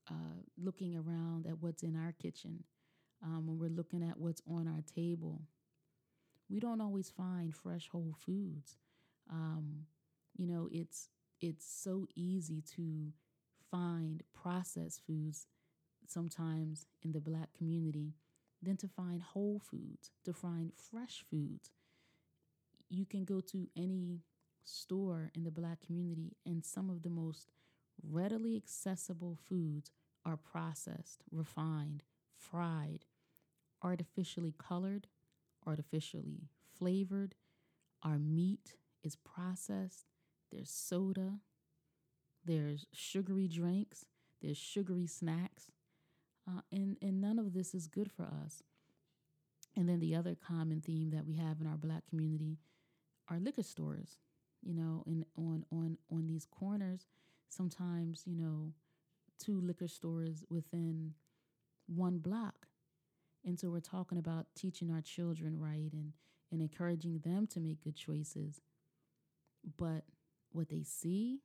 uh, 0.09 0.39
looking 0.57 0.95
around 0.95 1.47
at 1.47 1.61
what's 1.61 1.83
in 1.83 1.97
our 1.97 2.13
kitchen, 2.13 2.63
um, 3.21 3.45
when 3.45 3.59
we're 3.59 3.75
looking 3.75 4.07
at 4.07 4.17
what's 4.17 4.41
on 4.49 4.69
our 4.69 4.83
table. 4.95 5.41
We 6.49 6.61
don't 6.61 6.79
always 6.79 7.09
find 7.09 7.53
fresh 7.53 7.89
whole 7.89 8.15
foods. 8.25 8.77
Um, 9.29 9.87
you 10.37 10.47
know, 10.47 10.69
it's 10.71 11.09
it's 11.41 11.65
so 11.65 12.07
easy 12.15 12.61
to 12.75 13.13
find 13.71 14.23
processed 14.33 15.01
foods 15.05 15.47
sometimes 16.07 16.85
in 17.03 17.11
the 17.11 17.19
black 17.19 17.49
community 17.57 18.13
than 18.61 18.77
to 18.77 18.87
find 18.87 19.21
whole 19.21 19.59
foods, 19.59 20.11
to 20.25 20.33
find 20.33 20.71
fresh 20.75 21.23
foods. 21.29 21.71
You 22.89 23.05
can 23.05 23.25
go 23.25 23.39
to 23.41 23.67
any 23.75 24.21
store 24.63 25.31
in 25.35 25.43
the 25.43 25.51
black 25.51 25.85
community, 25.85 26.37
and 26.45 26.65
some 26.65 26.89
of 26.89 27.03
the 27.03 27.09
most 27.09 27.51
readily 28.01 28.55
accessible 28.55 29.37
foods 29.47 29.91
are 30.25 30.37
processed, 30.37 31.23
refined, 31.31 32.03
fried, 32.35 33.05
artificially 33.83 34.53
colored, 34.57 35.07
artificially 35.65 36.49
flavored. 36.77 37.35
Our 38.03 38.17
meat 38.17 38.75
is 39.03 39.15
processed. 39.15 40.05
There's 40.51 40.71
soda. 40.71 41.39
There's 42.45 42.85
sugary 42.93 43.47
drinks. 43.47 44.05
There's 44.41 44.57
sugary 44.57 45.07
snacks. 45.07 45.71
Uh, 46.49 46.61
and, 46.71 46.97
and 47.01 47.19
none 47.19 47.39
of 47.39 47.53
this 47.53 47.73
is 47.73 47.87
good 47.87 48.11
for 48.11 48.23
us. 48.23 48.63
And 49.75 49.87
then 49.87 49.99
the 49.99 50.15
other 50.15 50.35
common 50.35 50.81
theme 50.81 51.11
that 51.11 51.25
we 51.25 51.35
have 51.35 51.59
in 51.61 51.67
our 51.67 51.77
black 51.77 52.07
community 52.09 52.57
are 53.29 53.39
liquor 53.39 53.63
stores. 53.63 54.17
You 54.63 54.73
know, 54.73 55.03
and 55.05 55.23
on 55.37 55.65
on 55.71 55.97
on 56.11 56.25
these 56.25 56.45
corners, 56.45 57.05
sometimes 57.47 58.23
you 58.25 58.35
know, 58.35 58.73
two 59.39 59.61
liquor 59.61 59.87
stores 59.87 60.43
within 60.49 61.13
one 61.85 62.17
block. 62.17 62.67
And 63.45 63.59
so 63.59 63.69
we're 63.69 63.79
talking 63.79 64.17
about 64.17 64.47
teaching 64.55 64.91
our 64.91 65.01
children 65.01 65.57
right 65.59 65.91
and, 65.93 66.13
and 66.51 66.61
encouraging 66.61 67.19
them 67.23 67.47
to 67.47 67.59
make 67.59 67.83
good 67.83 67.95
choices. 67.95 68.61
But 69.77 70.03
what 70.57 70.69
they 70.69 70.83
see 70.83 71.41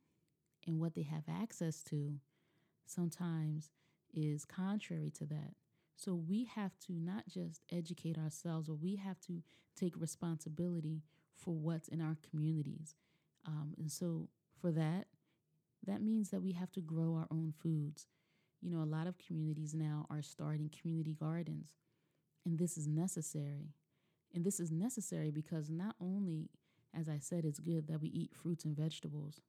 and 0.66 0.81
what 0.81 0.95
they 0.95 1.02
have 1.02 1.25
access 1.28 1.83
to 1.83 2.14
sometimes 2.87 3.71
is 4.14 4.45
contrary 4.45 5.11
to 5.19 5.26
that. 5.26 5.54
So 5.97 6.14
we 6.14 6.45
have 6.54 6.73
to 6.87 6.92
not 6.92 7.28
just 7.28 7.61
educate 7.71 8.19
ourselves, 8.19 8.69
but 8.69 8.81
we 8.81 8.97
have 8.97 9.21
to 9.26 9.42
take 9.76 9.95
responsibility 9.97 11.02
for 11.37 11.54
what's 11.54 11.88
in 11.88 12.00
our 12.00 12.16
communities. 12.28 12.95
Um, 13.47 13.75
and 13.78 13.90
so 13.90 14.28
for 14.61 14.73
that, 14.73 15.07
that 15.87 16.02
means 16.02 16.31
that 16.31 16.42
we 16.42 16.52
have 16.52 16.73
to 16.73 16.81
grow 16.81 17.14
our 17.14 17.26
own 17.31 17.52
foods. 17.62 18.07
You 18.61 18.71
know, 18.71 18.83
a 18.83 18.87
lot 18.87 19.07
of 19.07 19.19
communities 19.19 19.75
now 19.75 20.07
are 20.09 20.23
starting 20.23 20.71
community 20.81 21.16
gardens, 21.19 21.75
and 22.47 22.59
this 22.59 22.78
is 22.78 22.87
necessary. 22.87 23.75
And 24.35 24.45
this 24.45 24.61
is 24.61 24.71
necessary 24.71 25.31
because 25.31 25.69
not 25.69 25.95
only, 26.00 26.49
as 26.99 27.08
I 27.08 27.18
said, 27.18 27.44
it's 27.44 27.61
good 27.61 27.88
that 27.88 28.00
we 28.00 28.08
eat 28.08 28.34
fruits 28.34 28.64
and 28.64 28.76
vegetables 28.76 29.40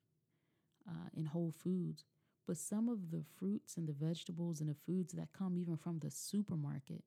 uh, 0.88 1.10
and 1.16 1.28
whole 1.28 1.54
foods, 1.64 2.04
but 2.48 2.58
some 2.58 2.90
of 2.90 3.12
the 3.12 3.24
fruits 3.40 3.78
and 3.78 3.88
the 3.88 3.94
vegetables 3.94 4.60
and 4.60 4.70
the 4.70 4.76
foods 4.86 5.14
that 5.14 5.34
come 5.38 5.58
even 5.58 5.78
from 5.78 6.00
the 6.00 6.12
supermarket 6.12 7.04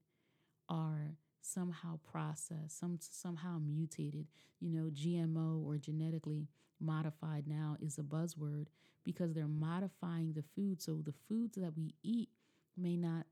are 0.69 1.17
somehow 1.41 1.99
processed, 2.11 2.79
some 2.79 2.99
somehow 3.01 3.59
mutated. 3.59 4.27
You 4.61 4.71
know, 4.71 4.91
GMO 4.91 5.65
or 5.65 5.79
genetically 5.79 6.49
modified 6.81 7.47
now 7.47 7.77
is 7.81 7.99
a 7.99 8.03
buzzword 8.03 8.67
because 9.05 9.33
they're 9.33 9.47
modifying 9.47 10.33
the 10.33 10.43
food. 10.55 10.83
So 10.83 11.01
the 11.05 11.15
foods 11.29 11.57
that 11.57 11.77
we 11.77 11.95
eat 12.03 12.31
may 12.77 12.97
not, 12.97 13.27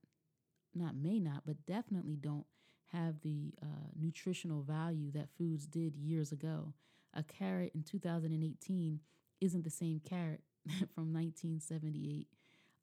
not 0.74 0.94
may 0.94 1.18
not, 1.18 1.42
but 1.46 1.66
definitely 1.66 2.16
don't 2.16 2.46
have 2.92 3.20
the 3.22 3.52
uh, 3.62 3.66
nutritional 3.98 4.62
value 4.62 5.10
that 5.12 5.28
foods 5.36 5.66
did 5.66 5.96
years 5.96 6.30
ago. 6.30 6.72
A 7.14 7.22
carrot 7.22 7.72
in 7.74 7.82
2018 7.82 9.00
isn't 9.40 9.64
the 9.64 9.70
same 9.70 10.00
carrot 10.00 10.42
from 10.94 11.12
1978 11.12 12.28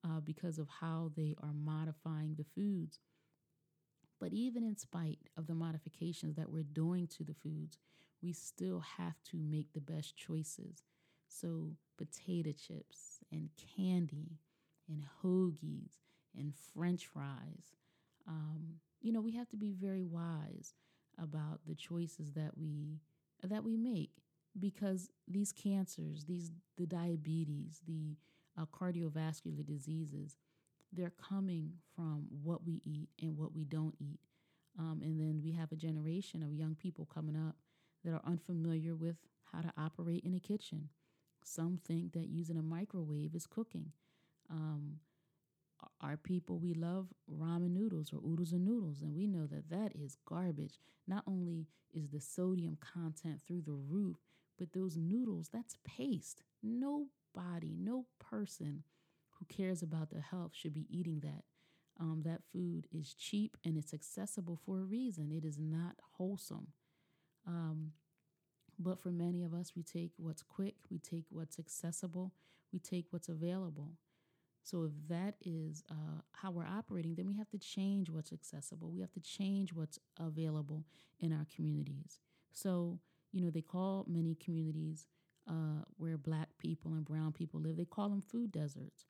uh, 0.04 0.20
because 0.22 0.58
of 0.58 0.68
how 0.80 1.12
they 1.16 1.36
are 1.42 1.54
modifying 1.54 2.36
the 2.36 2.46
foods. 2.56 3.00
But 4.20 4.34
even 4.34 4.64
in 4.64 4.78
spite 4.78 5.20
of 5.38 5.48
the 5.48 5.56
modifications 5.56 6.36
that 6.36 6.52
we're 6.52 6.64
doing 6.64 7.08
to 7.08 7.24
the 7.24 7.34
foods, 7.34 7.78
we 8.22 8.34
still 8.34 8.80
have 8.98 9.16
to 9.32 9.38
make 9.38 9.74
the 9.74 9.82
best 9.82 10.16
choices. 10.16 10.84
So, 11.28 11.72
potato 11.98 12.52
chips 12.52 13.20
and 13.32 13.50
candy 13.76 14.38
and 14.88 15.04
hoagies 15.24 15.98
and 16.38 16.54
french 16.74 17.08
fries, 17.08 17.76
Um, 18.28 18.80
you 19.02 19.12
know, 19.12 19.22
we 19.22 19.32
have 19.32 19.50
to 19.50 19.58
be 19.58 19.72
very 19.72 20.04
wise 20.06 20.76
about 21.18 21.62
the 21.66 21.74
choices 21.74 22.34
that 22.34 22.58
we 22.58 23.00
that 23.50 23.64
we 23.64 23.78
make 23.78 24.12
because 24.60 25.10
these 25.28 25.52
cancers, 25.52 26.26
these 26.26 26.52
the 26.78 26.86
diabetes, 26.86 27.82
the 27.88 28.16
uh, 28.58 28.66
cardiovascular 28.66 29.66
diseases, 29.66 30.38
they're 30.92 31.14
coming 31.30 31.74
from 31.96 32.26
what 32.44 32.66
we 32.66 32.82
eat 32.86 33.10
and 33.22 33.38
what 33.38 33.56
we 33.56 33.64
don't 33.64 33.96
eat. 34.00 34.20
Um, 34.78 35.02
and 35.04 35.20
then 35.20 35.42
we 35.44 35.52
have 35.52 35.72
a 35.72 35.76
generation 35.76 36.44
of 36.44 36.54
young 36.54 36.76
people 36.76 37.08
coming 37.14 37.36
up 37.36 37.56
that 38.04 38.14
are 38.14 38.22
unfamiliar 38.26 38.96
with 38.96 39.16
how 39.52 39.62
to 39.62 39.72
operate 39.78 40.24
in 40.24 40.34
a 40.34 40.40
kitchen. 40.40 40.90
Some 41.44 41.80
think 41.86 42.14
that 42.14 42.30
using 42.30 42.58
a 42.58 42.62
microwave 42.62 43.36
is 43.36 43.48
cooking. 43.48 43.92
Um, 44.50 45.00
our 46.02 46.18
people, 46.18 46.58
we 46.60 46.74
love 46.74 47.08
ramen 47.32 47.72
noodles 47.72 48.12
or 48.12 48.18
oodles 48.18 48.52
and 48.52 48.66
noodles, 48.66 49.02
and 49.02 49.16
we 49.16 49.28
know 49.28 49.46
that 49.48 49.70
that 49.70 49.96
is 49.96 50.18
garbage. 50.26 50.80
Not 51.08 51.24
only 51.28 51.68
is 51.94 52.10
the 52.10 52.20
sodium 52.20 52.78
content 52.80 53.42
through 53.46 53.62
the 53.62 53.74
roof, 53.74 54.18
but 54.58 54.74
those 54.74 54.98
noodles, 54.98 55.50
that's 55.52 55.78
paste. 55.84 56.44
Nobody, 56.64 57.76
no 57.78 58.06
person 58.20 58.84
who 59.32 59.46
cares 59.46 59.82
about 59.82 60.10
their 60.10 60.22
health 60.22 60.52
should 60.54 60.74
be 60.74 60.88
eating 60.90 61.20
that. 61.22 61.44
Um, 62.00 62.22
that 62.26 62.42
food 62.52 62.88
is 62.92 63.14
cheap 63.14 63.58
and 63.64 63.78
it's 63.78 63.94
accessible 63.94 64.60
for 64.66 64.80
a 64.80 64.84
reason. 64.84 65.32
It 65.32 65.46
is 65.46 65.60
not 65.60 65.98
wholesome. 66.14 66.68
Um, 67.46 67.92
but 68.80 69.00
for 69.00 69.12
many 69.12 69.44
of 69.44 69.54
us, 69.54 69.74
we 69.76 69.84
take 69.84 70.12
what's 70.18 70.42
quick, 70.42 70.76
we 70.90 70.98
take 70.98 71.26
what's 71.30 71.60
accessible, 71.60 72.34
we 72.74 72.80
take 72.80 73.06
what's 73.12 73.30
available. 73.30 73.92
So 74.64 74.84
if 74.84 74.92
that 75.10 75.36
is 75.42 75.84
uh, 75.90 76.22
how 76.32 76.52
we're 76.52 76.68
operating, 76.68 77.16
then 77.16 77.28
we 77.28 77.36
have 77.38 77.50
to 77.50 77.58
change 77.58 78.10
what's 78.10 78.32
accessible. 78.32 78.92
We 78.92 79.02
have 79.02 79.12
to 79.14 79.20
change 79.20 79.74
what's 79.74 80.00
available 80.20 80.86
in 81.20 81.34
our 81.34 81.46
communities. 81.54 82.20
So, 82.52 83.00
you 83.32 83.42
know, 83.42 83.50
they 83.50 83.62
call 83.62 84.06
many 84.08 84.36
communities 84.36 85.08
uh, 85.50 85.84
where 85.98 86.18
black 86.18 86.50
people 86.58 86.94
and 86.94 87.06
brown 87.06 87.32
people 87.32 87.60
live, 87.60 87.78
they 87.78 87.86
call 87.86 88.10
them 88.10 88.22
food 88.22 88.52
deserts. 88.52 89.06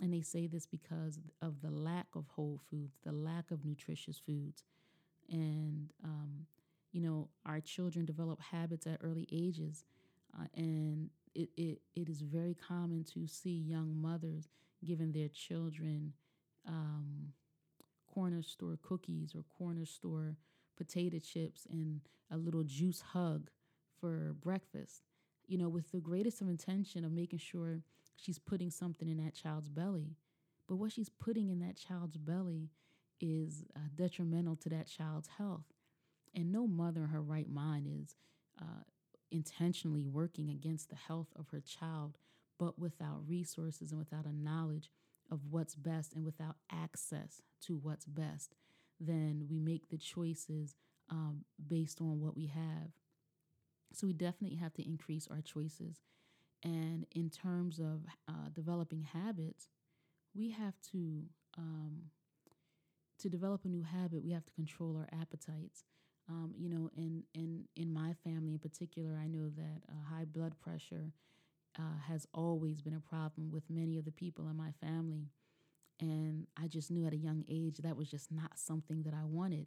And 0.00 0.12
they 0.12 0.20
say 0.20 0.46
this 0.46 0.66
because 0.66 1.18
of 1.40 1.62
the 1.62 1.70
lack 1.70 2.06
of 2.14 2.26
whole 2.28 2.60
foods, 2.70 2.98
the 3.04 3.12
lack 3.12 3.50
of 3.50 3.64
nutritious 3.64 4.18
foods. 4.18 4.64
And, 5.30 5.90
um, 6.04 6.46
you 6.92 7.00
know, 7.00 7.28
our 7.44 7.60
children 7.60 8.04
develop 8.04 8.40
habits 8.40 8.86
at 8.86 8.98
early 9.02 9.26
ages. 9.32 9.84
Uh, 10.38 10.46
and 10.54 11.10
it, 11.34 11.48
it, 11.56 11.80
it 11.94 12.08
is 12.08 12.20
very 12.20 12.54
common 12.54 13.04
to 13.14 13.26
see 13.26 13.50
young 13.50 14.00
mothers 14.00 14.48
giving 14.86 15.12
their 15.12 15.28
children 15.28 16.12
um, 16.66 17.32
corner 18.12 18.42
store 18.42 18.78
cookies 18.82 19.34
or 19.34 19.42
corner 19.58 19.84
store 19.84 20.36
potato 20.76 21.18
chips 21.18 21.66
and 21.70 22.00
a 22.30 22.36
little 22.36 22.64
juice 22.64 23.02
hug 23.12 23.50
for 24.00 24.34
breakfast, 24.42 25.02
you 25.46 25.58
know, 25.58 25.68
with 25.68 25.90
the 25.92 26.00
greatest 26.00 26.40
of 26.40 26.48
intention 26.48 27.04
of 27.04 27.12
making 27.12 27.38
sure 27.38 27.82
she's 28.16 28.38
putting 28.38 28.70
something 28.70 29.08
in 29.08 29.18
that 29.18 29.34
child's 29.34 29.68
belly. 29.68 30.16
But 30.68 30.76
what 30.76 30.92
she's 30.92 31.08
putting 31.08 31.50
in 31.50 31.60
that 31.60 31.76
child's 31.76 32.16
belly 32.16 32.70
is 33.20 33.64
uh, 33.74 33.80
detrimental 33.94 34.56
to 34.56 34.68
that 34.70 34.86
child's 34.86 35.28
health. 35.38 35.64
And 36.34 36.52
no 36.52 36.66
mother 36.66 37.02
in 37.02 37.08
her 37.08 37.22
right 37.22 37.48
mind 37.48 37.86
is 37.88 38.16
uh, 38.60 38.84
intentionally 39.30 40.04
working 40.04 40.50
against 40.50 40.90
the 40.90 40.96
health 40.96 41.28
of 41.38 41.48
her 41.50 41.60
child 41.60 42.18
but 42.58 42.78
without 42.78 43.20
resources 43.26 43.90
and 43.90 43.98
without 43.98 44.26
a 44.26 44.32
knowledge 44.32 44.90
of 45.30 45.40
what's 45.50 45.74
best 45.74 46.14
and 46.14 46.24
without 46.24 46.56
access 46.70 47.42
to 47.62 47.76
what's 47.76 48.06
best, 48.06 48.54
then 49.00 49.46
we 49.50 49.58
make 49.58 49.88
the 49.88 49.98
choices 49.98 50.74
um, 51.10 51.44
based 51.68 52.00
on 52.00 52.20
what 52.20 52.36
we 52.36 52.46
have. 52.46 52.90
So 53.92 54.06
we 54.06 54.12
definitely 54.12 54.56
have 54.58 54.74
to 54.74 54.86
increase 54.86 55.28
our 55.30 55.40
choices. 55.40 56.00
And 56.62 57.06
in 57.14 57.30
terms 57.30 57.78
of 57.78 58.02
uh, 58.28 58.48
developing 58.52 59.02
habits, 59.02 59.68
we 60.34 60.50
have 60.50 60.74
to 60.92 61.22
um, 61.56 62.10
to 63.18 63.28
develop 63.28 63.64
a 63.64 63.68
new 63.68 63.82
habit. 63.82 64.24
We 64.24 64.32
have 64.32 64.44
to 64.46 64.52
control 64.52 64.96
our 64.96 65.08
appetites. 65.20 65.84
Um, 66.28 66.52
you 66.56 66.68
know, 66.68 66.90
in 66.96 67.22
in 67.34 67.64
in 67.76 67.92
my 67.92 68.14
family 68.24 68.52
in 68.52 68.58
particular, 68.58 69.18
I 69.22 69.28
know 69.28 69.48
that 69.56 69.82
uh, 69.88 70.14
high 70.14 70.24
blood 70.24 70.54
pressure 70.58 71.12
uh, 71.78 71.98
has 72.08 72.26
always 72.32 72.80
been 72.80 72.94
a 72.94 73.00
problem 73.08 73.50
with 73.50 73.64
many 73.68 73.98
of 73.98 74.04
the 74.04 74.12
people 74.12 74.48
in 74.48 74.56
my 74.56 74.72
family. 74.80 75.30
And 76.00 76.46
I 76.56 76.68
just 76.68 76.90
knew 76.90 77.06
at 77.06 77.12
a 77.12 77.18
young 77.18 77.44
age 77.48 77.78
that 77.78 77.96
was 77.96 78.10
just 78.10 78.30
not 78.30 78.58
something 78.58 79.02
that 79.02 79.14
I 79.14 79.24
wanted. 79.24 79.66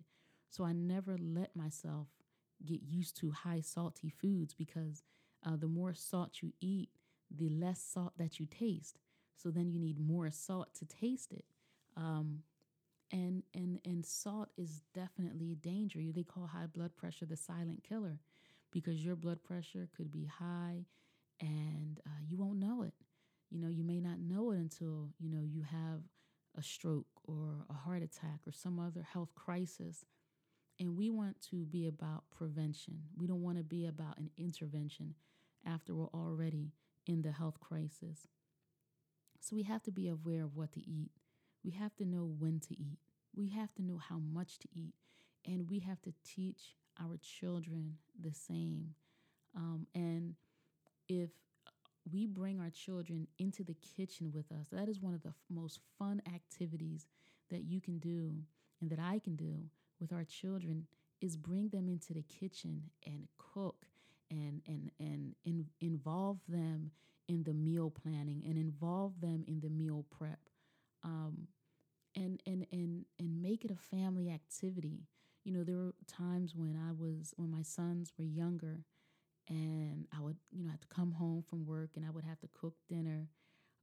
So 0.49 0.63
I 0.63 0.73
never 0.73 1.17
let 1.19 1.55
myself 1.55 2.07
get 2.65 2.81
used 2.83 3.17
to 3.17 3.31
high 3.31 3.61
salty 3.61 4.09
foods 4.09 4.53
because 4.53 5.03
uh, 5.45 5.55
the 5.55 5.67
more 5.67 5.93
salt 5.93 6.41
you 6.41 6.51
eat, 6.59 6.89
the 7.35 7.49
less 7.49 7.81
salt 7.81 8.13
that 8.17 8.39
you 8.39 8.45
taste. 8.45 8.99
So 9.35 9.49
then 9.49 9.71
you 9.71 9.79
need 9.79 9.99
more 9.99 10.29
salt 10.31 10.73
to 10.75 10.85
taste 10.85 11.31
it. 11.31 11.45
Um, 11.95 12.39
and 13.11 13.43
and 13.55 13.79
and 13.85 14.05
salt 14.05 14.49
is 14.57 14.81
definitely 14.93 15.51
a 15.51 15.55
danger. 15.55 15.99
They 16.13 16.23
call 16.23 16.45
high 16.47 16.67
blood 16.67 16.95
pressure 16.95 17.25
the 17.25 17.37
silent 17.37 17.83
killer 17.83 18.19
because 18.71 19.03
your 19.03 19.15
blood 19.15 19.43
pressure 19.43 19.89
could 19.95 20.11
be 20.11 20.25
high 20.25 20.85
and 21.39 21.99
uh, 22.05 22.19
you 22.27 22.37
won't 22.37 22.59
know 22.59 22.83
it. 22.83 22.93
You 23.49 23.59
know, 23.59 23.69
you 23.69 23.83
may 23.83 23.99
not 23.99 24.19
know 24.19 24.51
it 24.51 24.57
until, 24.57 25.09
you 25.19 25.29
know, 25.29 25.41
you 25.43 25.63
have 25.63 26.01
a 26.57 26.63
stroke 26.63 27.07
or 27.23 27.65
a 27.69 27.73
heart 27.73 28.03
attack 28.03 28.41
or 28.45 28.51
some 28.51 28.79
other 28.79 29.01
health 29.01 29.33
crisis. 29.35 30.05
And 30.79 30.95
we 30.95 31.09
want 31.09 31.41
to 31.49 31.65
be 31.65 31.87
about 31.87 32.23
prevention. 32.35 32.99
We 33.17 33.27
don't 33.27 33.41
want 33.41 33.57
to 33.57 33.63
be 33.63 33.85
about 33.85 34.17
an 34.17 34.29
intervention 34.37 35.15
after 35.65 35.93
we're 35.93 36.05
already 36.07 36.73
in 37.05 37.21
the 37.21 37.31
health 37.31 37.59
crisis. 37.59 38.27
So 39.39 39.55
we 39.55 39.63
have 39.63 39.83
to 39.83 39.91
be 39.91 40.07
aware 40.07 40.43
of 40.43 40.55
what 40.55 40.71
to 40.73 40.79
eat. 40.79 41.11
We 41.63 41.71
have 41.71 41.95
to 41.97 42.05
know 42.05 42.31
when 42.37 42.59
to 42.61 42.73
eat. 42.73 42.99
We 43.35 43.49
have 43.49 43.73
to 43.75 43.81
know 43.81 43.97
how 43.97 44.19
much 44.19 44.59
to 44.59 44.67
eat. 44.73 44.93
And 45.45 45.69
we 45.69 45.79
have 45.79 46.01
to 46.03 46.13
teach 46.23 46.75
our 47.01 47.17
children 47.17 47.97
the 48.19 48.33
same. 48.33 48.95
Um, 49.55 49.87
and 49.95 50.35
if 51.09 51.31
we 52.11 52.25
bring 52.25 52.59
our 52.59 52.69
children 52.69 53.27
into 53.37 53.63
the 53.63 53.75
kitchen 53.95 54.31
with 54.33 54.51
us, 54.51 54.67
that 54.71 54.89
is 54.89 55.01
one 55.01 55.13
of 55.13 55.21
the 55.23 55.29
f- 55.29 55.35
most 55.49 55.79
fun 55.97 56.21
activities 56.33 57.07
that 57.49 57.63
you 57.63 57.81
can 57.81 57.99
do 57.99 58.33
and 58.81 58.89
that 58.89 58.99
I 58.99 59.19
can 59.19 59.35
do 59.35 59.55
with 59.99 60.13
our 60.13 60.23
children 60.23 60.87
is 61.21 61.35
bring 61.37 61.69
them 61.69 61.89
into 61.89 62.13
the 62.13 62.23
kitchen 62.23 62.83
and 63.05 63.27
cook 63.37 63.85
and 64.31 64.61
and 64.67 64.91
and 64.99 65.35
in, 65.45 65.65
involve 65.81 66.39
them 66.47 66.91
in 67.27 67.43
the 67.43 67.53
meal 67.53 67.91
planning 67.91 68.43
and 68.47 68.57
involve 68.57 69.19
them 69.21 69.43
in 69.47 69.59
the 69.59 69.69
meal 69.69 70.05
prep. 70.09 70.39
Um, 71.03 71.47
and 72.15 72.41
and 72.45 72.65
and 72.71 73.05
and 73.19 73.41
make 73.41 73.65
it 73.65 73.71
a 73.71 73.75
family 73.75 74.29
activity. 74.31 75.07
You 75.43 75.53
know 75.53 75.63
there 75.63 75.77
were 75.77 75.93
times 76.07 76.55
when 76.55 76.75
i 76.77 76.91
was 76.91 77.33
when 77.37 77.49
my 77.49 77.63
sons 77.63 78.13
were 78.17 78.25
younger 78.25 78.83
and 79.49 80.05
I 80.15 80.21
would, 80.21 80.37
you 80.51 80.63
know, 80.63 80.69
have 80.69 80.81
to 80.81 80.87
come 80.87 81.11
home 81.13 81.43
from 81.49 81.65
work 81.65 81.91
and 81.95 82.05
I 82.05 82.11
would 82.11 82.23
have 82.23 82.39
to 82.41 82.49
cook 82.53 82.75
dinner. 82.87 83.27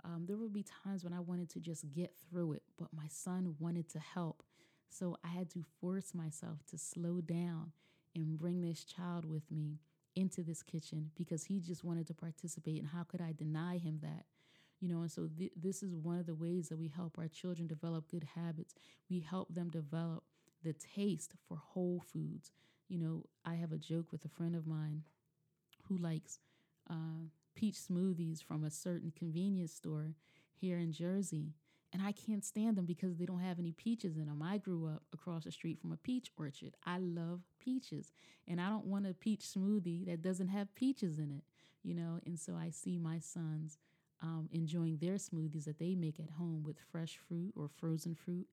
Um, 0.04 0.24
there 0.26 0.36
would 0.36 0.52
be 0.52 0.64
times 0.84 1.02
when 1.02 1.12
I 1.12 1.20
wanted 1.20 1.50
to 1.50 1.60
just 1.60 1.90
get 1.92 2.14
through 2.30 2.52
it, 2.52 2.62
but 2.78 2.88
my 2.92 3.08
son 3.08 3.56
wanted 3.58 3.88
to 3.90 3.98
help. 3.98 4.44
So 4.88 5.16
I 5.24 5.28
had 5.28 5.50
to 5.50 5.64
force 5.80 6.14
myself 6.14 6.58
to 6.70 6.78
slow 6.78 7.20
down 7.20 7.72
and 8.14 8.38
bring 8.38 8.60
this 8.60 8.84
child 8.84 9.24
with 9.24 9.50
me 9.50 9.80
into 10.14 10.42
this 10.42 10.62
kitchen 10.62 11.10
because 11.16 11.44
he 11.44 11.60
just 11.60 11.84
wanted 11.84 12.06
to 12.06 12.14
participate. 12.14 12.80
And 12.80 12.88
how 12.88 13.02
could 13.02 13.20
I 13.20 13.32
deny 13.36 13.78
him 13.78 13.98
that? 14.02 14.24
You 14.80 14.88
know, 14.88 15.00
and 15.00 15.10
so 15.10 15.28
th- 15.36 15.52
this 15.56 15.82
is 15.82 15.96
one 15.96 16.18
of 16.18 16.26
the 16.26 16.34
ways 16.34 16.68
that 16.68 16.78
we 16.78 16.88
help 16.88 17.18
our 17.18 17.28
children 17.28 17.66
develop 17.66 18.08
good 18.08 18.26
habits. 18.34 18.74
We 19.10 19.20
help 19.20 19.52
them 19.54 19.70
develop 19.70 20.22
the 20.62 20.74
taste 20.74 21.32
for 21.48 21.56
whole 21.56 22.02
foods. 22.12 22.52
You 22.88 22.98
know, 22.98 23.24
I 23.44 23.54
have 23.54 23.72
a 23.72 23.78
joke 23.78 24.12
with 24.12 24.24
a 24.24 24.28
friend 24.28 24.54
of 24.54 24.66
mine 24.66 25.02
who 25.88 25.96
likes 25.96 26.38
uh, 26.90 27.28
peach 27.54 27.76
smoothies 27.76 28.42
from 28.42 28.64
a 28.64 28.70
certain 28.70 29.12
convenience 29.16 29.72
store 29.72 30.14
here 30.54 30.78
in 30.78 30.92
Jersey. 30.92 31.54
And 31.92 32.02
I 32.02 32.12
can't 32.12 32.44
stand 32.44 32.76
them 32.76 32.84
because 32.84 33.16
they 33.16 33.24
don't 33.24 33.40
have 33.40 33.58
any 33.58 33.72
peaches 33.72 34.16
in 34.16 34.26
them. 34.26 34.42
I 34.42 34.58
grew 34.58 34.86
up 34.86 35.02
across 35.14 35.44
the 35.44 35.52
street 35.52 35.80
from 35.80 35.92
a 35.92 35.96
peach 35.96 36.30
orchard. 36.36 36.74
I 36.84 36.98
love 36.98 37.40
peaches. 37.60 38.12
And 38.46 38.60
I 38.60 38.68
don't 38.68 38.86
want 38.86 39.06
a 39.06 39.14
peach 39.14 39.40
smoothie 39.40 40.04
that 40.06 40.20
doesn't 40.20 40.48
have 40.48 40.74
peaches 40.74 41.18
in 41.18 41.30
it, 41.30 41.44
you 41.82 41.94
know? 41.94 42.18
And 42.26 42.38
so 42.38 42.54
I 42.54 42.70
see 42.70 42.98
my 42.98 43.18
sons 43.18 43.78
um, 44.22 44.48
enjoying 44.50 44.98
their 44.98 45.14
smoothies 45.14 45.64
that 45.64 45.78
they 45.78 45.94
make 45.94 46.18
at 46.18 46.30
home 46.30 46.62
with 46.64 46.76
fresh 46.90 47.18
fruit 47.28 47.52
or 47.56 47.68
frozen 47.68 48.14
fruit. 48.14 48.46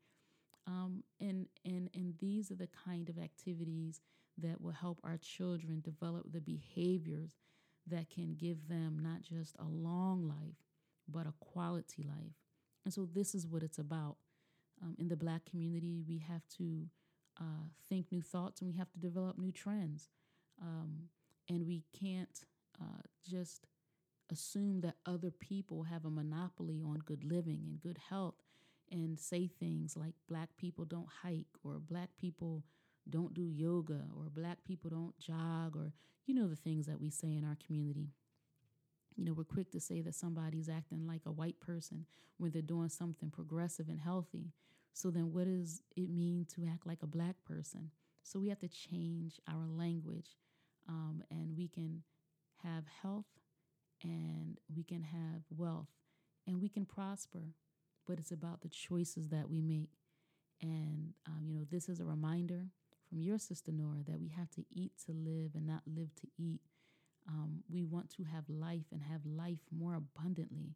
Um, 0.65 1.03
and, 1.19 1.47
and, 1.65 1.89
and 1.93 2.13
these 2.19 2.51
are 2.51 2.55
the 2.55 2.69
kind 2.85 3.09
of 3.09 3.17
activities 3.17 4.01
that 4.37 4.61
will 4.61 4.71
help 4.71 4.99
our 5.03 5.17
children 5.17 5.81
develop 5.81 6.31
the 6.31 6.41
behaviors 6.41 7.35
that 7.87 8.09
can 8.09 8.35
give 8.35 8.67
them 8.67 8.99
not 9.01 9.21
just 9.21 9.55
a 9.59 9.65
long 9.65 10.27
life, 10.27 10.55
but 11.07 11.27
a 11.27 11.33
quality 11.39 12.03
life. 12.03 12.33
And 12.85 12.93
so, 12.93 13.07
this 13.13 13.35
is 13.35 13.47
what 13.47 13.63
it's 13.63 13.79
about. 13.79 14.17
Um, 14.81 14.95
in 14.97 15.07
the 15.07 15.15
black 15.15 15.45
community, 15.45 16.01
we 16.07 16.17
have 16.27 16.41
to 16.57 16.87
uh, 17.39 17.67
think 17.87 18.11
new 18.11 18.21
thoughts 18.21 18.61
and 18.61 18.69
we 18.69 18.77
have 18.77 18.91
to 18.91 18.99
develop 18.99 19.37
new 19.37 19.51
trends. 19.51 20.09
Um, 20.61 21.09
and 21.49 21.65
we 21.65 21.83
can't 21.97 22.43
uh, 22.81 23.01
just 23.29 23.67
assume 24.31 24.81
that 24.81 24.95
other 25.05 25.31
people 25.31 25.83
have 25.83 26.05
a 26.05 26.09
monopoly 26.09 26.81
on 26.85 26.99
good 27.05 27.23
living 27.23 27.61
and 27.65 27.79
good 27.79 27.99
health 28.09 28.35
and 28.91 29.19
say 29.19 29.47
things 29.47 29.97
like 29.97 30.13
black 30.29 30.49
people 30.57 30.85
don't 30.85 31.09
hike 31.23 31.47
or 31.63 31.79
black 31.79 32.09
people 32.17 32.63
don't 33.09 33.33
do 33.33 33.43
yoga 33.43 34.01
or 34.17 34.29
black 34.29 34.59
people 34.65 34.89
don't 34.89 35.17
jog 35.19 35.75
or 35.75 35.91
you 36.25 36.33
know 36.33 36.47
the 36.47 36.55
things 36.55 36.85
that 36.85 36.99
we 36.99 37.09
say 37.09 37.35
in 37.35 37.43
our 37.43 37.57
community. 37.65 38.09
You 39.15 39.25
know 39.25 39.33
we're 39.33 39.43
quick 39.43 39.71
to 39.71 39.79
say 39.79 40.01
that 40.01 40.15
somebody's 40.15 40.69
acting 40.69 41.05
like 41.05 41.21
a 41.25 41.31
white 41.31 41.59
person 41.59 42.05
when 42.37 42.51
they're 42.51 42.61
doing 42.61 42.89
something 42.89 43.29
progressive 43.29 43.89
and 43.89 43.99
healthy. 43.99 44.51
So 44.93 45.09
then 45.09 45.33
what 45.33 45.45
does 45.45 45.81
it 45.95 46.09
mean 46.09 46.45
to 46.55 46.65
act 46.71 46.85
like 46.85 47.03
a 47.03 47.07
black 47.07 47.35
person? 47.45 47.91
So 48.23 48.39
we 48.39 48.49
have 48.49 48.59
to 48.59 48.67
change 48.67 49.39
our 49.49 49.67
language 49.67 50.37
um, 50.87 51.23
and 51.29 51.57
we 51.57 51.67
can 51.67 52.03
have 52.63 52.85
health 53.01 53.25
and 54.01 54.59
we 54.73 54.83
can 54.83 55.01
have 55.03 55.41
wealth 55.49 55.89
and 56.47 56.61
we 56.61 56.69
can 56.69 56.85
prosper 56.85 57.53
but 58.05 58.19
it's 58.19 58.31
about 58.31 58.61
the 58.61 58.69
choices 58.69 59.29
that 59.29 59.49
we 59.49 59.61
make. 59.61 59.91
And, 60.61 61.13
um, 61.27 61.45
you 61.47 61.53
know, 61.53 61.65
this 61.69 61.89
is 61.89 61.99
a 61.99 62.05
reminder 62.05 62.67
from 63.13 63.21
your 63.21 63.37
sister 63.37 63.71
Nora 63.71 64.03
that 64.07 64.19
we 64.19 64.29
have 64.29 64.49
to 64.51 64.65
eat 64.71 64.93
to 65.05 65.11
live 65.11 65.51
and 65.53 65.67
not 65.67 65.83
live 65.85 66.15
to 66.15 66.27
eat. 66.39 66.61
Um, 67.29 67.63
we 67.71 67.83
want 67.83 68.09
to 68.15 68.23
have 68.23 68.45
life 68.49 68.87
and 68.91 69.03
have 69.03 69.21
life 69.25 69.59
more 69.71 69.93
abundantly. 69.95 70.75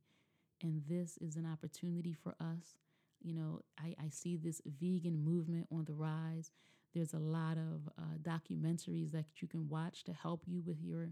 And 0.62 0.84
this 0.88 1.18
is 1.18 1.36
an 1.36 1.48
opportunity 1.52 2.14
for 2.14 2.36
us. 2.40 2.78
You 3.24 3.34
know, 3.34 3.62
I, 3.80 3.96
I 4.00 4.10
see 4.10 4.38
this 4.38 4.62
vegan 4.80 5.24
movement 5.24 5.68
on 5.72 5.86
the 5.86 5.94
rise. 5.94 6.52
There's 6.94 7.14
a 7.14 7.20
lot 7.20 7.58
of 7.58 7.90
uh, 7.98 8.18
documentaries 8.22 9.12
that 9.14 9.26
you 9.38 9.48
can 9.48 9.68
watch 9.68 10.04
to 10.04 10.14
help 10.14 10.44
you 10.46 10.62
with 10.62 10.80
your 10.82 11.10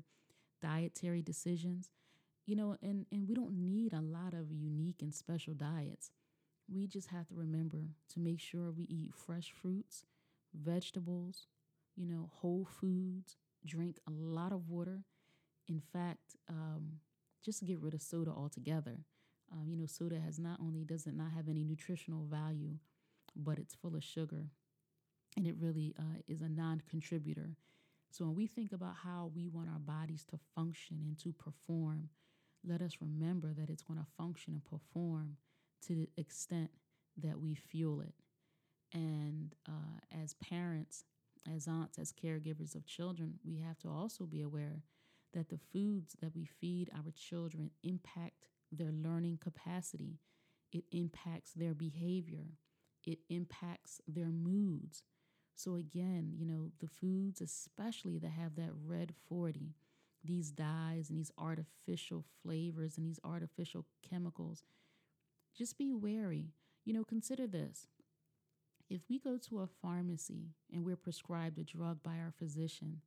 dietary 0.61 1.23
decisions 1.23 1.89
you 2.45 2.55
know, 2.55 2.77
and, 2.81 3.05
and 3.11 3.27
we 3.27 3.33
don't 3.35 3.53
need 3.53 3.93
a 3.93 4.01
lot 4.01 4.33
of 4.33 4.51
unique 4.51 5.01
and 5.01 5.13
special 5.13 5.53
diets. 5.53 6.11
We 6.71 6.87
just 6.87 7.09
have 7.09 7.27
to 7.27 7.35
remember 7.35 7.79
to 8.13 8.19
make 8.19 8.39
sure 8.39 8.71
we 8.71 8.85
eat 8.85 9.13
fresh 9.15 9.51
fruits, 9.51 10.03
vegetables, 10.55 11.47
you 11.95 12.07
know, 12.07 12.29
whole 12.33 12.65
foods, 12.65 13.37
drink 13.65 13.99
a 14.07 14.11
lot 14.11 14.51
of 14.51 14.69
water. 14.69 15.03
In 15.67 15.81
fact, 15.93 16.35
um, 16.49 16.99
just 17.43 17.65
get 17.65 17.79
rid 17.79 17.93
of 17.93 18.01
soda 18.01 18.31
altogether. 18.31 19.05
Um, 19.51 19.69
you 19.69 19.77
know, 19.77 19.85
soda 19.85 20.19
has 20.19 20.39
not 20.39 20.59
only 20.59 20.83
does 20.83 21.05
it 21.05 21.15
not 21.15 21.31
have 21.31 21.47
any 21.47 21.63
nutritional 21.63 22.25
value, 22.25 22.75
but 23.35 23.59
it's 23.59 23.75
full 23.75 23.95
of 23.95 24.03
sugar, 24.03 24.47
and 25.37 25.45
it 25.45 25.55
really 25.59 25.93
uh, 25.99 26.21
is 26.27 26.41
a 26.41 26.49
non-contributor. 26.49 27.55
So 28.11 28.25
when 28.25 28.35
we 28.35 28.47
think 28.47 28.71
about 28.71 28.95
how 29.03 29.31
we 29.35 29.47
want 29.47 29.69
our 29.69 29.79
bodies 29.79 30.25
to 30.31 30.39
function 30.55 31.01
and 31.05 31.17
to 31.19 31.33
perform, 31.33 32.09
let 32.63 32.81
us 32.81 32.97
remember 33.01 33.53
that 33.53 33.69
it's 33.69 33.83
going 33.83 33.99
to 33.99 34.05
function 34.17 34.53
and 34.53 34.63
perform 34.63 35.37
to 35.87 35.93
the 35.93 36.09
extent 36.17 36.71
that 37.17 37.39
we 37.39 37.55
fuel 37.55 38.01
it. 38.01 38.13
And 38.95 39.53
uh, 39.67 39.99
as 40.23 40.33
parents, 40.35 41.03
as 41.53 41.67
aunts, 41.67 41.99
as 41.99 42.13
caregivers 42.13 42.75
of 42.75 42.87
children, 42.87 43.35
we 43.45 43.57
have 43.57 43.77
to 43.79 43.89
also 43.89 44.25
be 44.25 44.41
aware 44.41 44.83
that 45.33 45.49
the 45.49 45.59
foods 45.73 46.15
that 46.21 46.33
we 46.33 46.45
feed 46.45 46.89
our 46.95 47.11
children 47.13 47.71
impact 47.83 48.47
their 48.71 48.91
learning 48.93 49.37
capacity, 49.43 50.19
it 50.71 50.85
impacts 50.91 51.51
their 51.53 51.73
behavior, 51.73 52.45
it 53.05 53.19
impacts 53.29 53.99
their 54.07 54.29
moods. 54.29 55.03
So, 55.55 55.75
again, 55.75 56.31
you 56.35 56.45
know, 56.45 56.69
the 56.79 56.87
foods, 56.87 57.41
especially 57.41 58.17
that 58.19 58.31
have 58.31 58.55
that 58.55 58.71
red 58.85 59.13
40, 59.27 59.75
these 60.23 60.51
dyes 60.51 61.09
and 61.09 61.19
these 61.19 61.31
artificial 61.37 62.23
flavors 62.41 62.97
and 62.97 63.05
these 63.05 63.19
artificial 63.23 63.85
chemicals. 64.09 64.63
Just 65.57 65.77
be 65.77 65.91
wary. 65.93 66.53
You 66.85 66.93
know, 66.93 67.03
consider 67.03 67.47
this. 67.47 67.87
If 68.89 69.01
we 69.09 69.19
go 69.19 69.37
to 69.49 69.61
a 69.61 69.67
pharmacy 69.67 70.51
and 70.71 70.85
we're 70.85 70.95
prescribed 70.95 71.57
a 71.57 71.63
drug 71.63 72.03
by 72.03 72.17
our 72.17 72.33
physician, 72.37 73.01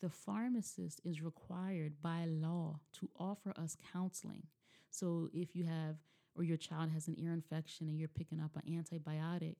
the 0.00 0.10
pharmacist 0.10 1.00
is 1.04 1.22
required 1.22 1.94
by 2.02 2.24
law 2.26 2.80
to 2.98 3.08
offer 3.16 3.54
us 3.56 3.76
counseling. 3.92 4.42
So 4.90 5.28
if 5.32 5.54
you 5.54 5.64
have 5.64 5.96
or 6.34 6.42
your 6.42 6.56
child 6.56 6.90
has 6.90 7.08
an 7.08 7.16
ear 7.18 7.32
infection 7.32 7.88
and 7.88 7.98
you're 7.98 8.08
picking 8.08 8.40
up 8.40 8.56
an 8.56 8.62
antibiotic, 8.72 9.56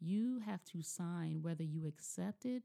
you 0.00 0.40
have 0.46 0.64
to 0.64 0.82
sign 0.82 1.40
whether 1.42 1.62
you 1.62 1.86
accept 1.86 2.46
it 2.46 2.62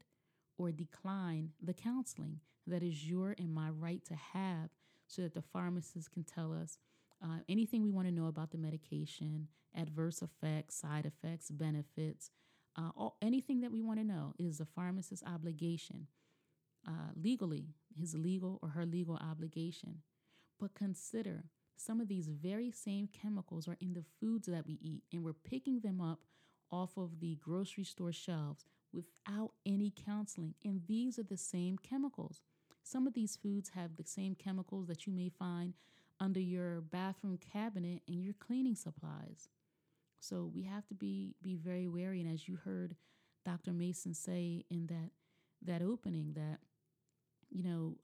or 0.56 0.72
decline 0.72 1.50
the 1.62 1.74
counseling 1.74 2.40
that 2.66 2.82
is 2.82 3.08
your 3.08 3.34
and 3.38 3.52
my 3.54 3.68
right 3.68 4.04
to 4.06 4.14
have 4.14 4.70
so 5.06 5.22
that 5.22 5.34
the 5.34 5.42
pharmacist 5.42 6.12
can 6.12 6.24
tell 6.24 6.52
us 6.52 6.78
uh, 7.22 7.38
anything 7.48 7.82
we 7.82 7.90
want 7.90 8.06
to 8.06 8.14
know 8.14 8.26
about 8.26 8.50
the 8.50 8.58
medication, 8.58 9.48
adverse 9.76 10.22
effects, 10.22 10.76
side 10.76 11.06
effects, 11.06 11.50
benefits, 11.50 12.30
uh, 12.76 12.90
all, 12.96 13.16
anything 13.20 13.60
that 13.60 13.72
we 13.72 13.80
want 13.80 13.98
to 13.98 14.04
know. 14.04 14.34
It 14.38 14.44
is 14.44 14.58
the 14.58 14.66
pharmacist's 14.66 15.26
obligation, 15.26 16.06
uh, 16.86 17.12
legally, 17.16 17.74
his 17.98 18.14
legal 18.14 18.58
or 18.62 18.70
her 18.70 18.86
legal 18.86 19.16
obligation. 19.16 20.02
But 20.60 20.74
consider 20.74 21.44
some 21.76 22.00
of 22.00 22.08
these 22.08 22.28
very 22.28 22.70
same 22.70 23.08
chemicals 23.08 23.68
are 23.68 23.76
in 23.80 23.94
the 23.94 24.04
foods 24.20 24.46
that 24.48 24.66
we 24.66 24.78
eat, 24.80 25.04
and 25.12 25.24
we're 25.24 25.32
picking 25.32 25.80
them 25.80 26.00
up 26.00 26.20
off 26.70 26.96
of 26.96 27.20
the 27.20 27.36
grocery 27.36 27.84
store 27.84 28.12
shelves 28.12 28.64
without 28.92 29.52
any 29.64 29.92
counseling. 30.04 30.54
And 30.64 30.82
these 30.86 31.18
are 31.18 31.24
the 31.24 31.36
same 31.36 31.78
chemicals. 31.78 32.42
Some 32.82 33.06
of 33.06 33.14
these 33.14 33.36
foods 33.36 33.70
have 33.74 33.96
the 33.96 34.04
same 34.04 34.34
chemicals 34.34 34.86
that 34.86 35.06
you 35.06 35.12
may 35.12 35.28
find 35.28 35.74
under 36.20 36.40
your 36.40 36.80
bathroom 36.80 37.38
cabinet 37.52 38.02
and 38.08 38.22
your 38.22 38.34
cleaning 38.34 38.74
supplies. 38.74 39.48
So 40.20 40.50
we 40.52 40.64
have 40.64 40.86
to 40.88 40.94
be 40.94 41.34
be 41.42 41.54
very 41.54 41.86
wary. 41.86 42.20
And 42.20 42.32
as 42.32 42.48
you 42.48 42.56
heard 42.56 42.96
Dr. 43.44 43.72
Mason 43.72 44.14
say 44.14 44.64
in 44.70 44.86
that 44.86 45.10
that 45.62 45.82
opening, 45.82 46.32
that 46.34 46.58
you 47.50 47.62
know 47.62 47.96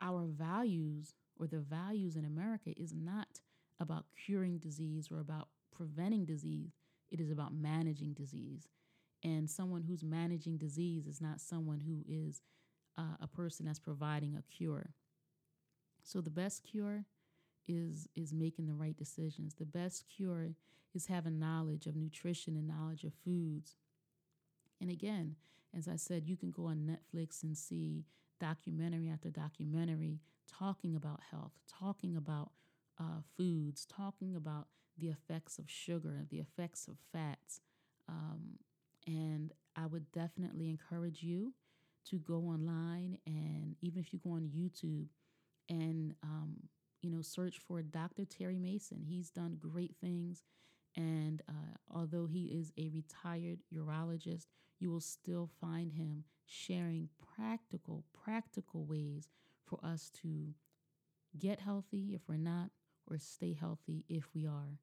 our 0.00 0.26
values 0.26 1.14
or 1.38 1.46
the 1.46 1.60
values 1.60 2.16
in 2.16 2.24
America 2.24 2.70
is 2.76 2.92
not 2.94 3.40
about 3.80 4.06
curing 4.24 4.58
disease 4.58 5.08
or 5.10 5.20
about 5.20 5.48
preventing 5.74 6.24
disease. 6.24 6.72
It 7.10 7.20
is 7.20 7.30
about 7.30 7.54
managing 7.54 8.12
disease. 8.14 8.68
And 9.22 9.48
someone 9.48 9.82
who's 9.82 10.04
managing 10.04 10.58
disease 10.58 11.06
is 11.06 11.20
not 11.20 11.40
someone 11.40 11.80
who 11.80 12.04
is 12.06 12.42
uh, 12.98 13.16
a 13.20 13.26
person 13.26 13.66
that's 13.66 13.78
providing 13.78 14.36
a 14.36 14.42
cure. 14.54 14.90
So 16.02 16.20
the 16.20 16.30
best 16.30 16.62
cure 16.62 17.06
is 17.66 18.08
is 18.14 18.32
making 18.32 18.66
the 18.66 18.74
right 18.74 18.96
decisions. 18.96 19.54
The 19.54 19.64
best 19.64 20.04
cure 20.14 20.54
is 20.94 21.06
having 21.06 21.38
knowledge 21.38 21.86
of 21.86 21.96
nutrition 21.96 22.56
and 22.56 22.68
knowledge 22.68 23.04
of 23.04 23.12
foods. 23.24 23.76
And 24.80 24.90
again, 24.90 25.36
as 25.76 25.88
I 25.88 25.96
said, 25.96 26.28
you 26.28 26.36
can 26.36 26.50
go 26.50 26.66
on 26.66 26.88
Netflix 26.88 27.42
and 27.42 27.56
see 27.56 28.04
documentary 28.40 29.08
after 29.08 29.30
documentary 29.30 30.20
talking 30.46 30.94
about 30.94 31.20
health, 31.30 31.52
talking 31.68 32.16
about 32.16 32.50
uh, 33.00 33.22
foods, 33.36 33.86
talking 33.86 34.36
about 34.36 34.68
the 34.98 35.08
effects 35.08 35.58
of 35.58 35.68
sugar, 35.68 36.26
the 36.30 36.38
effects 36.38 36.86
of 36.86 36.96
fats, 37.12 37.60
um, 38.08 38.58
and 39.06 39.52
I 39.76 39.86
would 39.86 40.10
definitely 40.12 40.68
encourage 40.70 41.22
you 41.22 41.52
to 42.10 42.18
go 42.18 42.36
online 42.36 43.18
and 43.26 43.76
even 43.80 44.00
if 44.00 44.12
you 44.12 44.20
go 44.22 44.30
on 44.32 44.50
YouTube 44.54 45.06
and, 45.68 46.14
um, 46.22 46.54
you 47.04 47.10
know, 47.10 47.20
search 47.20 47.58
for 47.58 47.82
Dr. 47.82 48.24
Terry 48.24 48.58
Mason. 48.58 49.04
He's 49.06 49.30
done 49.30 49.58
great 49.60 49.94
things. 50.00 50.42
And 50.96 51.42
uh, 51.48 51.76
although 51.94 52.26
he 52.26 52.46
is 52.46 52.72
a 52.78 52.88
retired 52.88 53.58
urologist, 53.74 54.46
you 54.80 54.90
will 54.90 55.00
still 55.00 55.50
find 55.60 55.92
him 55.92 56.24
sharing 56.46 57.10
practical, 57.36 58.04
practical 58.24 58.86
ways 58.86 59.28
for 59.66 59.78
us 59.84 60.10
to 60.22 60.54
get 61.38 61.60
healthy 61.60 62.12
if 62.14 62.22
we're 62.28 62.36
not, 62.36 62.70
or 63.10 63.18
stay 63.18 63.52
healthy 63.58 64.04
if 64.08 64.28
we 64.34 64.46
are. 64.46 64.78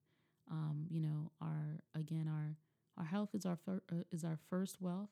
Um, 0.51 0.85
you 0.89 1.01
know, 1.01 1.31
our 1.41 1.81
again, 1.95 2.27
our 2.27 2.57
our 2.97 3.05
health 3.05 3.29
is 3.33 3.45
our 3.45 3.55
fir- 3.57 3.83
uh, 3.91 4.03
is 4.11 4.23
our 4.23 4.37
first 4.49 4.81
wealth. 4.81 5.09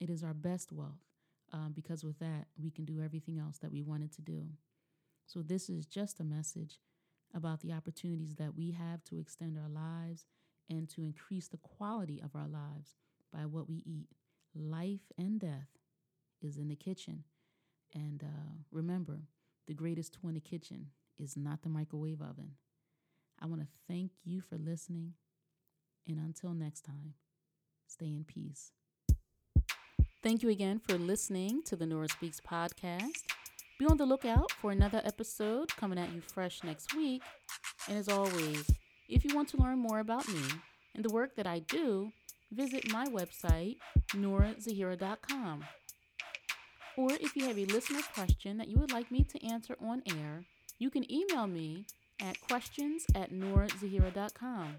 It 0.00 0.10
is 0.10 0.24
our 0.24 0.34
best 0.34 0.72
wealth 0.72 1.00
um, 1.52 1.72
because 1.74 2.02
with 2.04 2.18
that 2.20 2.46
we 2.60 2.70
can 2.70 2.84
do 2.86 3.02
everything 3.02 3.38
else 3.38 3.58
that 3.58 3.70
we 3.72 3.82
wanted 3.82 4.12
to 4.12 4.22
do. 4.22 4.46
So 5.30 5.42
this 5.42 5.68
is 5.68 5.86
just 5.86 6.18
a 6.18 6.24
message 6.24 6.80
about 7.34 7.60
the 7.60 7.72
opportunities 7.72 8.34
that 8.36 8.56
we 8.56 8.72
have 8.72 9.04
to 9.04 9.18
extend 9.18 9.56
our 9.56 9.68
lives 9.68 10.26
and 10.68 10.88
to 10.90 11.02
increase 11.02 11.48
the 11.48 11.58
quality 11.58 12.20
of 12.20 12.34
our 12.34 12.48
lives 12.48 12.96
by 13.32 13.46
what 13.46 13.68
we 13.68 13.82
eat. 13.86 14.08
Life 14.54 15.12
and 15.16 15.38
death 15.38 15.68
is 16.42 16.56
in 16.56 16.68
the 16.68 16.74
kitchen. 16.74 17.24
And 17.94 18.22
uh, 18.24 18.52
remember, 18.72 19.20
the 19.68 19.74
greatest 19.74 20.14
tool 20.14 20.30
in 20.30 20.34
the 20.34 20.40
kitchen 20.40 20.86
is 21.18 21.36
not 21.36 21.62
the 21.62 21.68
microwave 21.68 22.20
oven. 22.20 22.52
I 23.40 23.46
want 23.46 23.60
to 23.60 23.68
thank 23.86 24.10
you 24.24 24.40
for 24.40 24.58
listening. 24.58 25.14
And 26.08 26.18
until 26.18 26.54
next 26.54 26.80
time, 26.80 27.14
Stay 27.90 28.06
in 28.06 28.24
peace. 28.24 28.70
Thank 30.22 30.42
you 30.42 30.48
again 30.48 30.78
for 30.78 30.96
listening 30.96 31.62
to 31.64 31.76
the 31.76 31.86
Nora 31.86 32.08
Speaks 32.08 32.40
podcast. 32.40 33.39
Be 33.80 33.86
on 33.86 33.96
the 33.96 34.04
lookout 34.04 34.52
for 34.60 34.72
another 34.72 35.00
episode 35.06 35.74
coming 35.74 35.98
at 35.98 36.12
you 36.12 36.20
fresh 36.20 36.62
next 36.62 36.94
week. 36.94 37.22
And 37.88 37.96
as 37.96 38.10
always, 38.10 38.70
if 39.08 39.24
you 39.24 39.34
want 39.34 39.48
to 39.48 39.56
learn 39.56 39.78
more 39.78 40.00
about 40.00 40.28
me 40.28 40.42
and 40.94 41.02
the 41.02 41.08
work 41.08 41.34
that 41.36 41.46
I 41.46 41.60
do, 41.60 42.12
visit 42.52 42.92
my 42.92 43.06
website, 43.06 43.76
norazahira.com. 44.10 45.64
Or 46.98 47.12
if 47.12 47.34
you 47.34 47.46
have 47.46 47.56
a 47.56 47.64
listener 47.64 48.02
question 48.12 48.58
that 48.58 48.68
you 48.68 48.76
would 48.78 48.92
like 48.92 49.10
me 49.10 49.24
to 49.24 49.46
answer 49.46 49.78
on 49.80 50.02
air, 50.06 50.44
you 50.78 50.90
can 50.90 51.10
email 51.10 51.46
me 51.46 51.86
at 52.20 52.38
questions 52.42 53.06
at 53.14 53.32
norazahira.com. 53.32 54.76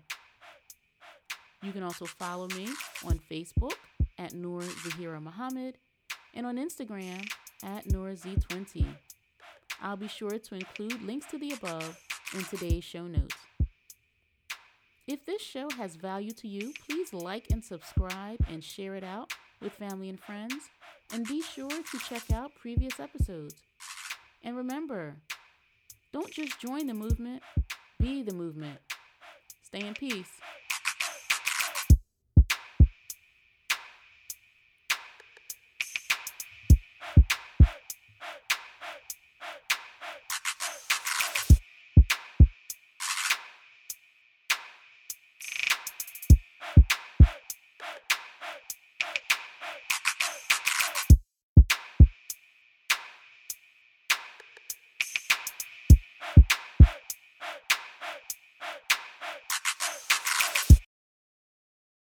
You 1.63 1.71
can 1.71 1.81
also 1.81 2.05
follow 2.05 2.47
me 2.49 2.67
on 3.03 3.19
Facebook 3.31 3.77
at 4.19 4.35
Noor 4.35 4.61
Zahira 4.61 5.19
Muhammad 5.19 5.79
and 6.35 6.45
on 6.45 6.57
Instagram 6.57 7.27
at 7.63 7.85
NoraZ20. 7.87 8.85
I'll 9.81 9.97
be 9.97 10.07
sure 10.07 10.37
to 10.37 10.55
include 10.55 11.01
links 11.01 11.27
to 11.31 11.37
the 11.37 11.51
above 11.51 11.97
in 12.33 12.43
today's 12.43 12.83
show 12.83 13.07
notes. 13.07 13.35
If 15.07 15.25
this 15.25 15.41
show 15.41 15.69
has 15.77 15.95
value 15.95 16.31
to 16.33 16.47
you, 16.47 16.73
please 16.87 17.13
like 17.13 17.47
and 17.51 17.63
subscribe 17.63 18.39
and 18.49 18.63
share 18.63 18.95
it 18.95 19.03
out 19.03 19.33
with 19.61 19.73
family 19.73 20.09
and 20.09 20.19
friends. 20.19 20.69
And 21.13 21.27
be 21.27 21.41
sure 21.41 21.69
to 21.69 21.99
check 22.07 22.31
out 22.31 22.55
previous 22.55 22.99
episodes. 22.99 23.55
And 24.43 24.55
remember, 24.55 25.15
don't 26.13 26.31
just 26.31 26.59
join 26.59 26.87
the 26.87 26.93
movement, 26.93 27.43
be 27.99 28.21
the 28.21 28.33
movement. 28.33 28.79
Stay 29.63 29.85
in 29.85 29.93
peace. 29.93 30.31